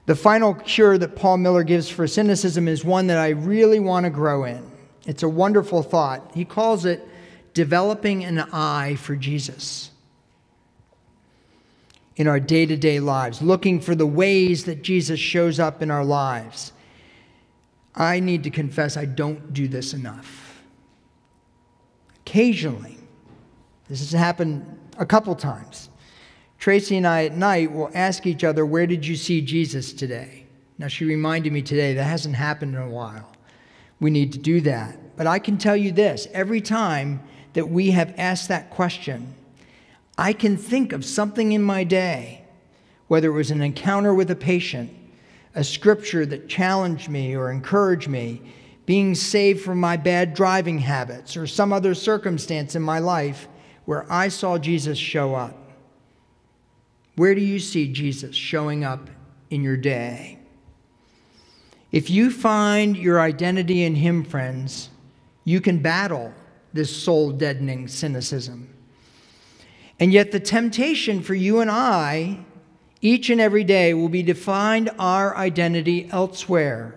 The 0.07 0.15
final 0.15 0.55
cure 0.55 0.97
that 0.99 1.17
Paul 1.17 1.39
Miller 1.39 1.65
gives 1.65 1.89
for 1.89 2.07
cynicism 2.07 2.69
is 2.69 2.85
one 2.85 3.09
that 3.09 3.19
I 3.19 3.31
really 3.31 3.81
want 3.81 4.05
to 4.05 4.11
grow 4.11 4.45
in. 4.45 4.71
It's 5.05 5.25
a 5.25 5.29
wonderful 5.29 5.83
thought. 5.83 6.31
He 6.35 6.45
calls 6.45 6.85
it 6.85 7.07
developing 7.55 8.25
an 8.25 8.39
eye 8.53 8.97
for 8.97 9.17
Jesus 9.17 9.91
in 12.17 12.29
our 12.29 12.41
day 12.41 12.67
to 12.67 12.77
day 12.77 13.01
lives, 13.01 13.43
looking 13.43 13.81
for 13.81 13.95
the 13.95 14.07
ways 14.07 14.65
that 14.65 14.83
Jesus 14.83 15.19
shows 15.21 15.59
up 15.59 15.83
in 15.83 15.91
our 15.91 16.05
lives. 16.05 16.73
I 17.95 18.21
need 18.21 18.45
to 18.45 18.51
confess 18.51 18.97
I 18.97 19.07
don't 19.07 19.53
do 19.53 19.69
this 19.69 19.93
enough. 19.93 20.63
Occasionally, 22.21 22.99
this 23.89 24.01
has 24.01 24.13
happened 24.13 24.79
a 24.99 25.07
couple 25.07 25.35
times. 25.35 25.89
Tracy 26.59 26.97
and 26.97 27.07
I 27.07 27.25
at 27.25 27.37
night 27.37 27.73
will 27.73 27.91
ask 27.95 28.27
each 28.27 28.45
other, 28.45 28.65
Where 28.65 28.87
did 28.87 29.07
you 29.07 29.17
see 29.17 29.41
Jesus 29.41 29.93
today? 29.93 30.47
Now, 30.79 30.89
she 30.89 31.05
reminded 31.05 31.53
me 31.53 31.63
today 31.63 31.95
that 31.95 32.05
hasn't 32.05 32.37
happened 32.37 32.75
in 32.75 32.83
a 32.83 32.89
while. 32.89 33.33
We 34.01 34.11
need 34.11 34.33
to 34.33 34.39
do 34.39 34.61
that. 34.63 35.17
But 35.17 35.27
I 35.27 35.39
can 35.39 35.57
tell 35.57 35.77
you 35.77 35.93
this 35.93 36.29
every 36.33 36.61
time 36.61 37.23
that 37.55 37.69
we 37.69 37.93
have 37.93 38.15
asked 38.19 38.49
that 38.49 38.71
question, 38.71 39.35
I 40.19 40.33
can 40.33 40.57
think 40.57 40.93
of 40.93 41.05
something 41.05 41.53
in 41.53 41.63
my 41.63 41.85
day, 41.85 42.45
whether 43.09 43.29
it 43.29 43.35
was 43.35 43.51
an 43.51 43.63
encounter 43.63 44.15
with 44.15 44.31
a 44.31 44.37
patient, 44.37 44.93
a 45.55 45.65
scripture 45.65 46.27
that 46.27 46.49
challenged 46.49 47.09
me 47.09 47.35
or 47.35 47.51
encouraged 47.51 48.09
me, 48.09 48.43
being 48.85 49.15
saved 49.15 49.63
from 49.63 49.81
my 49.81 49.97
bad 49.97 50.35
driving 50.35 50.79
habits, 50.79 51.37
or 51.37 51.47
some 51.47 51.73
other 51.73 51.95
circumstance 51.95 52.75
in 52.75 52.83
my 52.83 52.99
life 52.99 53.49
where 53.87 54.11
I 54.13 54.29
saw 54.29 54.59
Jesus 54.59 54.99
show 54.99 55.35
up. 55.35 55.66
Where 57.17 57.35
do 57.35 57.41
you 57.41 57.59
see 57.59 57.91
Jesus 57.91 58.37
showing 58.37 58.85
up 58.85 59.09
in 59.51 59.63
your 59.63 59.77
day? 59.77 60.39
If 61.91 62.11
you 62.11 62.31
find 62.31 62.97
your 62.97 63.21
identity 63.21 63.85
in 63.85 63.95
Him, 63.95 64.23
friends, 64.23 64.91
you 65.45 65.63
can 65.63 65.79
battle 65.79 66.35
this 66.75 66.95
soul 66.95 67.33
deadening 67.33 67.89
cynicism. 67.89 68.69
And 69.99 70.13
yet, 70.13 70.31
the 70.31 70.41
temptation 70.41 71.23
for 71.23 71.35
you 71.35 71.61
and 71.61 71.71
I, 71.71 72.41
each 73.01 73.31
and 73.31 73.41
every 73.41 73.65
day, 73.65 73.95
will 73.95 74.11
be 74.11 74.23
to 74.25 74.35
find 74.35 74.91
our 74.99 75.35
identity 75.35 76.11
elsewhere 76.11 76.95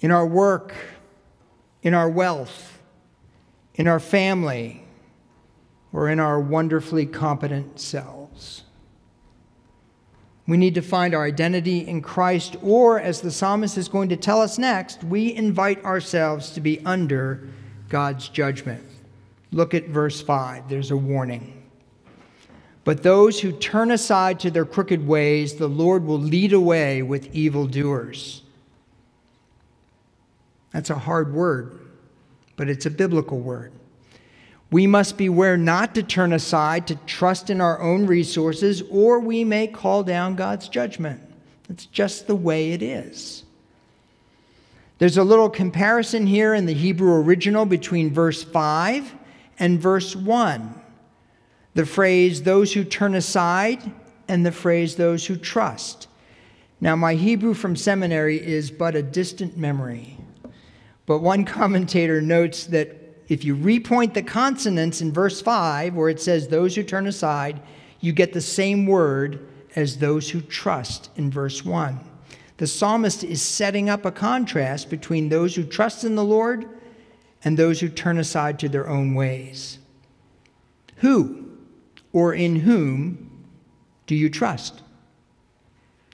in 0.00 0.10
our 0.10 0.26
work, 0.26 0.74
in 1.84 1.94
our 1.94 2.10
wealth, 2.10 2.80
in 3.76 3.86
our 3.86 4.00
family, 4.00 4.82
or 5.92 6.08
in 6.08 6.18
our 6.18 6.40
wonderfully 6.40 7.06
competent 7.06 7.78
selves. 7.78 8.64
We 10.46 10.56
need 10.56 10.74
to 10.74 10.82
find 10.82 11.14
our 11.14 11.24
identity 11.24 11.86
in 11.86 12.02
Christ, 12.02 12.56
or 12.62 13.00
as 13.00 13.20
the 13.20 13.30
psalmist 13.30 13.78
is 13.78 13.88
going 13.88 14.08
to 14.08 14.16
tell 14.16 14.40
us 14.40 14.58
next, 14.58 15.04
we 15.04 15.34
invite 15.34 15.84
ourselves 15.84 16.50
to 16.50 16.60
be 16.60 16.84
under 16.84 17.48
God's 17.88 18.28
judgment. 18.28 18.84
Look 19.52 19.74
at 19.74 19.88
verse 19.88 20.20
5. 20.20 20.68
There's 20.68 20.90
a 20.90 20.96
warning. 20.96 21.62
But 22.84 23.04
those 23.04 23.40
who 23.40 23.52
turn 23.52 23.92
aside 23.92 24.40
to 24.40 24.50
their 24.50 24.64
crooked 24.64 25.06
ways, 25.06 25.54
the 25.54 25.68
Lord 25.68 26.04
will 26.04 26.18
lead 26.18 26.52
away 26.52 27.02
with 27.02 27.32
evildoers. 27.32 28.42
That's 30.72 30.90
a 30.90 30.98
hard 30.98 31.32
word, 31.32 31.78
but 32.56 32.68
it's 32.68 32.86
a 32.86 32.90
biblical 32.90 33.38
word. 33.38 33.72
We 34.72 34.86
must 34.86 35.18
beware 35.18 35.58
not 35.58 35.94
to 35.96 36.02
turn 36.02 36.32
aside 36.32 36.86
to 36.86 36.96
trust 37.06 37.50
in 37.50 37.60
our 37.60 37.82
own 37.82 38.06
resources, 38.06 38.82
or 38.88 39.20
we 39.20 39.44
may 39.44 39.66
call 39.66 40.02
down 40.02 40.34
God's 40.34 40.66
judgment. 40.66 41.20
That's 41.68 41.84
just 41.84 42.26
the 42.26 42.34
way 42.34 42.72
it 42.72 42.82
is. 42.82 43.44
There's 44.96 45.18
a 45.18 45.24
little 45.24 45.50
comparison 45.50 46.26
here 46.26 46.54
in 46.54 46.64
the 46.64 46.72
Hebrew 46.72 47.12
original 47.16 47.66
between 47.66 48.14
verse 48.14 48.42
5 48.42 49.14
and 49.58 49.78
verse 49.78 50.16
1. 50.16 50.80
The 51.74 51.84
phrase, 51.84 52.42
those 52.42 52.72
who 52.72 52.82
turn 52.82 53.14
aside, 53.14 53.92
and 54.26 54.46
the 54.46 54.52
phrase, 54.52 54.96
those 54.96 55.26
who 55.26 55.36
trust. 55.36 56.08
Now, 56.80 56.96
my 56.96 57.14
Hebrew 57.14 57.52
from 57.52 57.76
seminary 57.76 58.42
is 58.42 58.70
but 58.70 58.94
a 58.94 59.02
distant 59.02 59.58
memory. 59.58 60.16
But 61.04 61.18
one 61.18 61.44
commentator 61.44 62.22
notes 62.22 62.64
that 62.68 63.01
if 63.32 63.46
you 63.46 63.56
repoint 63.56 64.12
the 64.12 64.22
consonants 64.22 65.00
in 65.00 65.10
verse 65.10 65.40
5, 65.40 65.94
where 65.94 66.10
it 66.10 66.20
says, 66.20 66.48
those 66.48 66.74
who 66.74 66.82
turn 66.82 67.06
aside, 67.06 67.62
you 67.98 68.12
get 68.12 68.34
the 68.34 68.42
same 68.42 68.84
word 68.84 69.48
as 69.74 69.96
those 69.96 70.28
who 70.28 70.42
trust 70.42 71.08
in 71.16 71.30
verse 71.30 71.64
1. 71.64 71.98
The 72.58 72.66
psalmist 72.66 73.24
is 73.24 73.40
setting 73.40 73.88
up 73.88 74.04
a 74.04 74.10
contrast 74.10 74.90
between 74.90 75.30
those 75.30 75.56
who 75.56 75.64
trust 75.64 76.04
in 76.04 76.14
the 76.14 76.22
Lord 76.22 76.68
and 77.42 77.56
those 77.56 77.80
who 77.80 77.88
turn 77.88 78.18
aside 78.18 78.58
to 78.58 78.68
their 78.68 78.86
own 78.86 79.14
ways. 79.14 79.78
Who 80.96 81.56
or 82.12 82.34
in 82.34 82.56
whom 82.56 83.46
do 84.06 84.14
you 84.14 84.28
trust? 84.28 84.82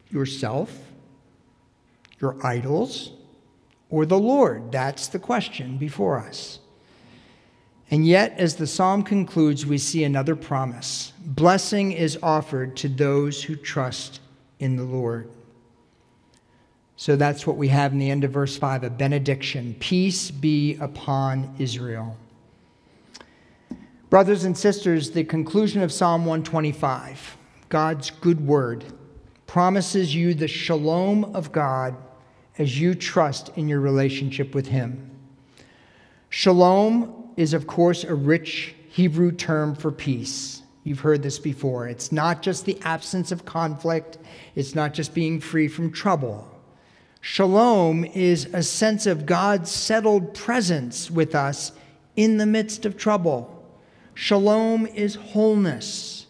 Yourself, 0.09 0.73
your 2.21 2.37
idols, 2.47 3.11
or 3.91 4.07
the 4.07 4.21
Lord? 4.21 4.71
That's 4.71 5.09
the 5.09 5.19
question 5.19 5.79
before 5.79 6.21
us. 6.21 6.61
And 7.91 8.07
yet, 8.07 8.35
as 8.39 8.57
the 8.57 8.67
psalm 8.67 9.03
concludes, 9.03 9.65
we 9.65 9.79
see 9.79 10.05
another 10.05 10.37
promise 10.37 11.13
blessing 11.25 11.93
is 11.93 12.19
offered 12.23 12.77
to 12.77 12.89
those 12.89 13.43
who 13.43 13.55
trust 13.57 14.21
in 14.59 14.77
the 14.77 14.85
Lord. 14.85 15.31
So 16.97 17.15
that's 17.17 17.47
what 17.47 17.57
we 17.57 17.69
have 17.69 17.93
in 17.93 17.99
the 17.99 18.11
end 18.11 18.25
of 18.25 18.33
verse 18.33 18.57
5 18.57 18.85
a 18.85 18.91
benediction. 18.91 19.77
Peace 19.79 20.31
be 20.31 20.77
upon 20.77 21.55
Israel. 21.59 22.17
Brothers 24.11 24.45
and 24.45 24.57
sisters, 24.57 25.11
the 25.11 25.23
conclusion 25.23 25.83
of 25.83 25.93
Psalm 25.93 26.23
125, 26.25 27.37
God's 27.69 28.11
good 28.11 28.45
word, 28.45 28.85
promises 29.47 30.15
you 30.15 30.35
the 30.35 30.49
shalom 30.49 31.25
of 31.37 31.53
God 31.53 31.95
as 32.59 32.81
you 32.81 32.95
trust 32.95 33.51
in 33.57 33.69
your 33.69 33.81
relationship 33.81 34.55
with 34.55 34.67
Him. 34.67 35.11
Shalom 36.31 37.18
is, 37.39 37.55
of 37.55 37.69
course, 37.69 38.03
a 38.03 38.15
rich 38.17 38.75
Hebrew 38.91 39.31
term 39.31 39.77
for 39.77 39.93
peace. 39.93 40.63
You've 40.83 40.99
heard 40.99 41.23
this 41.23 41.39
before. 41.39 41.87
It's 41.87 42.11
not 42.11 42.43
just 42.43 42.65
the 42.65 42.81
absence 42.83 43.31
of 43.31 43.45
conflict, 43.45 44.19
it's 44.57 44.75
not 44.75 44.93
just 44.93 45.15
being 45.15 45.41
free 45.41 45.69
from 45.69 45.93
trouble. 45.93 46.51
Shalom 47.21 48.05
is 48.05 48.47
a 48.47 48.65
sense 48.65 49.07
of 49.07 49.25
God's 49.25 49.71
settled 49.71 50.35
presence 50.35 51.13
with 51.13 51.37
us 51.37 51.71
in 52.17 52.39
the 52.39 52.47
midst 52.47 52.85
of 52.85 52.97
trouble. 52.97 53.65
Shalom 54.15 54.87
is 54.87 55.15
wholeness. 55.15 56.27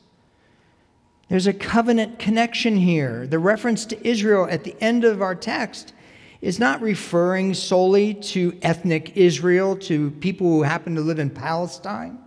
There's 1.30 1.46
a 1.46 1.54
covenant 1.54 2.18
connection 2.18 2.76
here. 2.76 3.26
The 3.26 3.38
reference 3.38 3.86
to 3.86 4.06
Israel 4.06 4.46
at 4.50 4.64
the 4.64 4.76
end 4.78 5.04
of 5.04 5.22
our 5.22 5.34
text 5.34 5.94
is 6.40 6.58
not 6.58 6.80
referring 6.80 7.54
solely 7.54 8.14
to 8.14 8.56
ethnic 8.62 9.16
Israel, 9.16 9.76
to 9.76 10.10
people 10.12 10.46
who 10.46 10.62
happen 10.62 10.94
to 10.94 11.00
live 11.00 11.18
in 11.18 11.30
Palestine, 11.30 12.18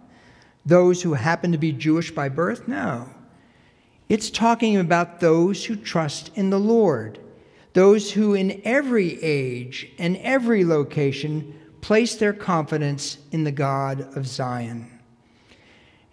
those 0.66 1.02
who 1.02 1.14
happen 1.14 1.52
to 1.52 1.58
be 1.58 1.72
Jewish 1.72 2.12
by 2.12 2.30
birth. 2.30 2.68
No. 2.68 3.08
It's 4.10 4.30
talking 4.30 4.78
about 4.78 5.22
those 5.22 5.64
who 5.66 5.76
trust 5.76 6.32
in 6.36 6.50
the 6.50 6.60
Lord, 6.60 7.20
those 7.74 8.12
who 8.12 8.34
in 8.34 8.62
every 8.66 9.22
age 9.24 9.90
and 9.98 10.18
every 10.18 10.66
location 10.66 11.58
place 11.80 12.16
their 12.16 12.34
confidence 12.34 13.18
in 13.32 13.46
the 13.46 13.52
God 13.52 14.02
of 14.18 14.28
Zion. 14.28 15.00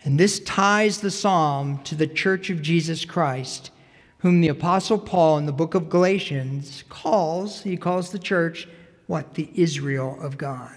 And 0.04 0.18
this 0.18 0.38
ties 0.40 1.00
the 1.00 1.10
psalm 1.10 1.82
to 1.82 1.96
the 1.96 2.06
church 2.06 2.50
of 2.50 2.62
Jesus 2.62 3.04
Christ, 3.04 3.72
whom 4.18 4.40
the 4.40 4.48
Apostle 4.48 4.98
Paul 4.98 5.38
in 5.38 5.46
the 5.46 5.52
book 5.52 5.74
of 5.74 5.88
Galatians 5.88 6.84
calls, 6.88 7.62
he 7.62 7.76
calls 7.76 8.10
the 8.10 8.18
church, 8.18 8.68
what? 9.06 9.34
The 9.34 9.50
Israel 9.54 10.18
of 10.20 10.36
God. 10.36 10.76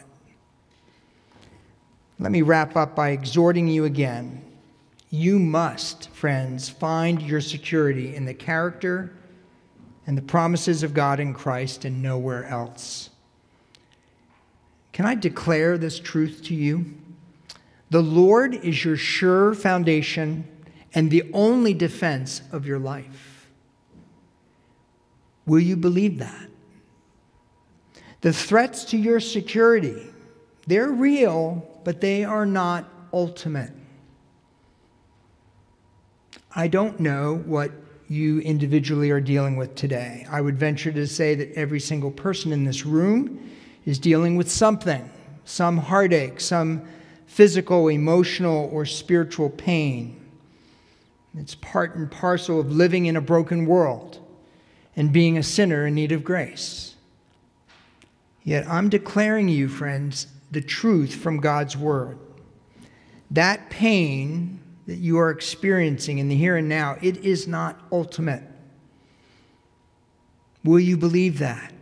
Let 2.19 2.31
me 2.31 2.43
wrap 2.43 2.75
up 2.75 2.95
by 2.95 3.09
exhorting 3.09 3.67
you 3.67 3.85
again. 3.85 4.43
You 5.09 5.39
must, 5.39 6.09
friends, 6.09 6.69
find 6.69 7.21
your 7.21 7.41
security 7.41 8.15
in 8.15 8.25
the 8.25 8.33
character 8.33 9.11
and 10.05 10.17
the 10.17 10.21
promises 10.21 10.83
of 10.83 10.93
God 10.93 11.19
in 11.19 11.33
Christ 11.33 11.83
and 11.83 12.01
nowhere 12.01 12.45
else. 12.45 13.09
Can 14.93 15.05
I 15.05 15.15
declare 15.15 15.77
this 15.77 15.99
truth 15.99 16.43
to 16.45 16.53
you? 16.53 16.93
The 17.89 18.03
Lord 18.03 18.53
is 18.53 18.85
your 18.85 18.97
sure 18.97 19.53
foundation 19.53 20.47
and 20.93 21.09
the 21.09 21.29
only 21.33 21.73
defense 21.73 22.41
of 22.51 22.65
your 22.65 22.79
life. 22.79 23.30
Will 25.45 25.59
you 25.59 25.75
believe 25.75 26.19
that? 26.19 26.47
The 28.21 28.31
threats 28.31 28.85
to 28.85 28.97
your 28.97 29.19
security, 29.19 30.07
they're 30.67 30.91
real, 30.91 31.67
but 31.83 32.01
they 32.01 32.23
are 32.23 32.45
not 32.45 32.87
ultimate. 33.11 33.71
I 36.55 36.67
don't 36.67 36.99
know 36.99 37.41
what 37.45 37.71
you 38.07 38.39
individually 38.41 39.09
are 39.09 39.21
dealing 39.21 39.55
with 39.55 39.73
today. 39.75 40.27
I 40.29 40.41
would 40.41 40.57
venture 40.57 40.91
to 40.91 41.07
say 41.07 41.33
that 41.35 41.53
every 41.53 41.79
single 41.79 42.11
person 42.11 42.51
in 42.51 42.65
this 42.65 42.85
room 42.85 43.49
is 43.85 43.97
dealing 43.97 44.35
with 44.35 44.51
something, 44.51 45.09
some 45.45 45.77
heartache, 45.77 46.39
some 46.39 46.83
physical, 47.25 47.87
emotional, 47.87 48.69
or 48.71 48.85
spiritual 48.85 49.49
pain. 49.49 50.19
It's 51.37 51.55
part 51.55 51.95
and 51.95 52.11
parcel 52.11 52.59
of 52.59 52.71
living 52.71 53.05
in 53.05 53.15
a 53.15 53.21
broken 53.21 53.65
world 53.65 54.20
and 54.95 55.11
being 55.11 55.37
a 55.37 55.43
sinner 55.43 55.87
in 55.87 55.95
need 55.95 56.11
of 56.11 56.23
grace. 56.23 56.95
Yet 58.43 58.67
I'm 58.67 58.89
declaring 58.89 59.49
you, 59.49 59.67
friends, 59.67 60.27
the 60.49 60.61
truth 60.61 61.15
from 61.15 61.39
God's 61.39 61.77
word. 61.77 62.17
That 63.29 63.69
pain 63.69 64.59
that 64.87 64.97
you 64.97 65.19
are 65.19 65.29
experiencing 65.29 66.17
in 66.17 66.27
the 66.27 66.35
here 66.35 66.57
and 66.57 66.67
now, 66.67 66.97
it 67.01 67.17
is 67.17 67.47
not 67.47 67.79
ultimate. 67.91 68.43
Will 70.63 70.79
you 70.79 70.97
believe 70.97 71.39
that? 71.39 71.73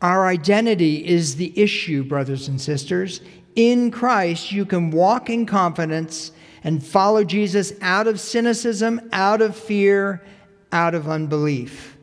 Our 0.00 0.26
identity 0.26 1.06
is 1.06 1.36
the 1.36 1.56
issue, 1.58 2.04
brothers 2.04 2.48
and 2.48 2.60
sisters 2.60 3.20
in 3.58 3.90
Christ, 3.90 4.52
you 4.52 4.64
can 4.64 4.92
walk 4.92 5.28
in 5.28 5.44
confidence 5.44 6.30
and 6.62 6.80
follow 6.80 7.24
Jesus 7.24 7.72
out 7.80 8.06
of 8.06 8.20
cynicism, 8.20 9.00
out 9.12 9.42
of 9.42 9.56
fear, 9.56 10.24
out 10.70 10.94
of 10.94 11.08
unbelief. 11.08 11.97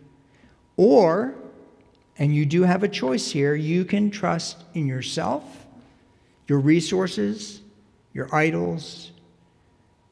Or, 0.77 1.35
and 2.17 2.35
you 2.35 2.45
do 2.45 2.63
have 2.63 2.83
a 2.83 2.87
choice 2.87 3.31
here, 3.31 3.55
you 3.55 3.85
can 3.85 4.11
trust 4.11 4.63
in 4.73 4.87
yourself, 4.87 5.65
your 6.47 6.59
resources, 6.59 7.61
your 8.13 8.33
idols. 8.33 9.11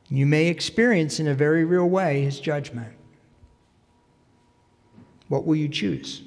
You 0.09 0.25
may 0.25 0.47
experience 0.47 1.19
in 1.19 1.27
a 1.27 1.33
very 1.33 1.65
real 1.65 1.89
way 1.89 2.23
his 2.23 2.39
judgment. 2.39 2.93
What 5.27 5.45
will 5.45 5.55
you 5.55 5.69
choose? 5.69 6.21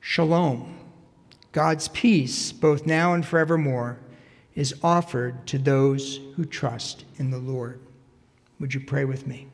Shalom 0.00 0.74
God's 1.52 1.88
peace, 1.88 2.52
both 2.52 2.86
now 2.86 3.14
and 3.14 3.24
forevermore, 3.24 3.98
is 4.54 4.74
offered 4.82 5.46
to 5.46 5.58
those 5.58 6.20
who 6.36 6.44
trust 6.44 7.04
in 7.16 7.30
the 7.30 7.38
Lord. 7.38 7.80
Would 8.60 8.74
you 8.74 8.80
pray 8.80 9.04
with 9.04 9.26
me? 9.26 9.48